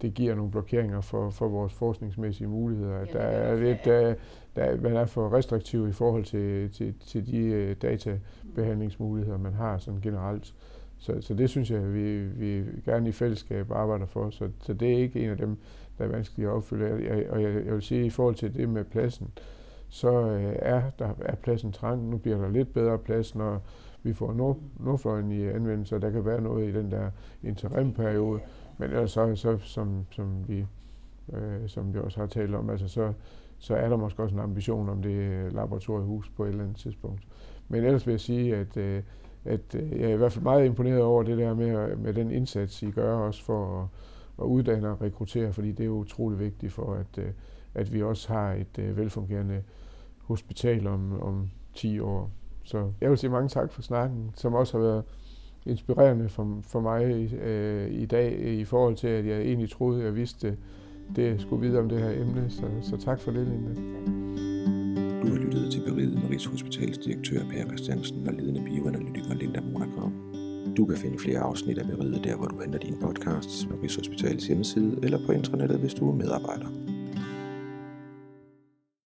det 0.01 0.13
giver 0.13 0.35
nogle 0.35 0.51
blokeringer 0.51 1.01
for, 1.01 1.29
for 1.29 1.47
vores 1.47 1.73
forskningsmæssige 1.73 2.47
muligheder. 2.47 2.97
At 2.97 3.13
der 3.13 3.19
er 3.19 3.55
lidt, 3.55 3.85
der, 3.85 4.15
der, 4.55 4.81
man 4.81 4.95
er 4.95 5.05
for 5.05 5.33
restriktiv 5.33 5.87
i 5.87 5.91
forhold 5.91 6.23
til, 6.23 6.71
til, 6.71 6.93
til 7.07 7.27
de 7.27 7.67
uh, 7.69 7.81
databehandlingsmuligheder, 7.81 9.37
man 9.37 9.53
har 9.53 9.77
sådan 9.77 10.01
generelt. 10.01 10.53
Så, 10.97 11.21
så 11.21 11.33
det 11.33 11.49
synes 11.49 11.71
jeg, 11.71 11.93
vi, 11.93 12.19
vi 12.19 12.63
gerne 12.85 13.09
i 13.09 13.11
fællesskab 13.11 13.71
arbejder 13.71 14.05
for. 14.05 14.29
Så, 14.29 14.49
så 14.61 14.73
det 14.73 14.93
er 14.93 14.97
ikke 14.97 15.23
en 15.23 15.29
af 15.29 15.37
dem, 15.37 15.57
der 15.97 16.03
er 16.03 16.09
vanskelige 16.09 16.47
at 16.47 16.53
opfylde. 16.53 17.09
Jeg, 17.09 17.29
og 17.29 17.43
jeg, 17.43 17.65
jeg 17.65 17.73
vil 17.73 17.81
sige, 17.81 18.05
i 18.05 18.09
forhold 18.09 18.35
til 18.35 18.55
det 18.55 18.69
med 18.69 18.83
pladsen, 18.83 19.31
så 19.89 20.21
uh, 20.21 20.41
er, 20.55 20.81
der, 20.99 21.09
er 21.19 21.35
pladsen 21.35 21.71
trang. 21.71 22.09
Nu 22.09 22.17
bliver 22.17 22.37
der 22.37 22.49
lidt 22.49 22.73
bedre 22.73 22.97
plads, 22.97 23.35
når 23.35 23.61
vi 24.03 24.13
får 24.13 24.33
nord, 24.33 24.57
Nordfløjen 24.79 25.31
i 25.31 25.47
anvendelse, 25.47 25.95
og 25.95 26.01
der 26.01 26.09
kan 26.09 26.25
være 26.25 26.41
noget 26.41 26.69
i 26.69 26.71
den 26.71 26.91
der 26.91 27.09
interimperiode. 27.43 28.39
Men 28.79 28.89
ellers 28.89 29.11
så, 29.11 29.35
så 29.35 29.57
som, 29.57 30.05
som, 30.11 30.47
vi, 30.47 30.65
øh, 31.33 31.67
som 31.67 31.93
vi 31.93 31.99
også 31.99 32.19
har 32.19 32.27
talt 32.27 32.55
om, 32.55 32.69
altså 32.69 32.87
så, 32.87 33.13
så 33.57 33.75
er 33.75 33.89
der 33.89 33.97
måske 33.97 34.23
også 34.23 34.35
en 34.35 34.41
ambition 34.41 34.89
om 34.89 35.01
det 35.01 35.09
øh, 35.09 35.53
laboratoriehus 35.55 36.29
på 36.29 36.43
et 36.43 36.49
eller 36.49 36.63
andet 36.63 36.77
tidspunkt. 36.77 37.21
Men 37.67 37.83
ellers 37.83 38.07
vil 38.07 38.13
jeg 38.13 38.19
sige, 38.19 38.55
at, 38.55 38.77
øh, 38.77 39.03
at 39.45 39.75
øh, 39.75 39.91
jeg 39.91 40.09
er 40.09 40.13
i 40.13 40.17
hvert 40.17 40.31
fald 40.31 40.43
meget 40.43 40.65
imponeret 40.65 41.01
over 41.01 41.23
det 41.23 41.37
der 41.37 41.53
med, 41.53 41.89
øh, 41.91 42.03
med 42.03 42.13
den 42.13 42.31
indsats, 42.31 42.83
I 42.83 42.91
gør 42.91 43.15
også 43.15 43.43
for 43.43 43.81
at, 43.81 43.87
at 44.39 44.45
uddanne 44.45 44.89
og 44.89 45.01
rekruttere, 45.01 45.53
fordi 45.53 45.71
det 45.71 45.85
er 45.85 45.89
utrolig 45.89 46.39
vigtigt 46.39 46.73
for, 46.73 46.93
at, 46.93 47.17
øh, 47.17 47.31
at 47.73 47.93
vi 47.93 48.03
også 48.03 48.33
har 48.33 48.53
et 48.53 48.97
velfungerende 48.97 49.63
hospital 50.23 50.87
om, 50.87 51.21
om 51.21 51.49
10 51.73 51.99
år. 51.99 52.31
Så 52.63 52.91
jeg 53.01 53.09
vil 53.09 53.17
sige 53.17 53.29
mange 53.29 53.49
tak 53.49 53.71
for 53.71 53.81
snakken, 53.81 54.31
som 54.35 54.53
også 54.53 54.77
har 54.77 54.85
været 54.85 55.03
inspirerende 55.65 56.29
for, 56.29 56.59
for 56.61 56.79
mig 56.79 57.33
øh, 57.33 57.91
i 57.91 58.05
dag 58.05 58.39
i 58.39 58.65
forhold 58.65 58.95
til, 58.95 59.07
at 59.07 59.25
jeg 59.25 59.41
egentlig 59.41 59.69
troede, 59.69 59.99
at 59.99 60.05
jeg 60.05 60.15
vidste 60.15 60.57
det, 61.15 61.23
jeg 61.23 61.41
skulle 61.41 61.67
vide 61.67 61.79
om 61.79 61.89
det 61.89 61.99
her 61.99 62.21
emne. 62.21 62.45
Så, 62.49 62.63
så 62.81 62.97
tak 62.97 63.19
for 63.19 63.31
det, 63.31 63.47
Linda. 63.47 63.81
Du 65.21 65.27
har 65.27 65.37
lyttet 65.37 65.71
til 65.71 65.81
Beriget 65.87 66.13
med 66.13 66.29
Rigshospitalets 66.29 66.97
direktør 66.97 67.39
Per 67.49 67.67
Christiansen 67.67 68.27
og 68.27 68.33
ledende 68.33 68.61
bioanalytiker 68.65 69.33
Linda 69.33 69.61
Monaco. 69.61 70.09
Du 70.77 70.85
kan 70.85 70.97
finde 70.97 71.19
flere 71.19 71.39
afsnit 71.39 71.77
af 71.77 71.85
Beriget 71.87 72.23
der, 72.23 72.35
hvor 72.35 72.45
du 72.45 72.59
henter 72.61 72.79
dine 72.79 72.97
podcasts 73.01 73.65
på 73.65 73.75
Rigshospitalets 73.83 74.47
hjemmeside 74.47 74.99
eller 75.03 75.25
på 75.25 75.31
internettet, 75.31 75.79
hvis 75.79 75.93
du 75.93 76.11
er 76.11 76.15
medarbejder. 76.15 76.88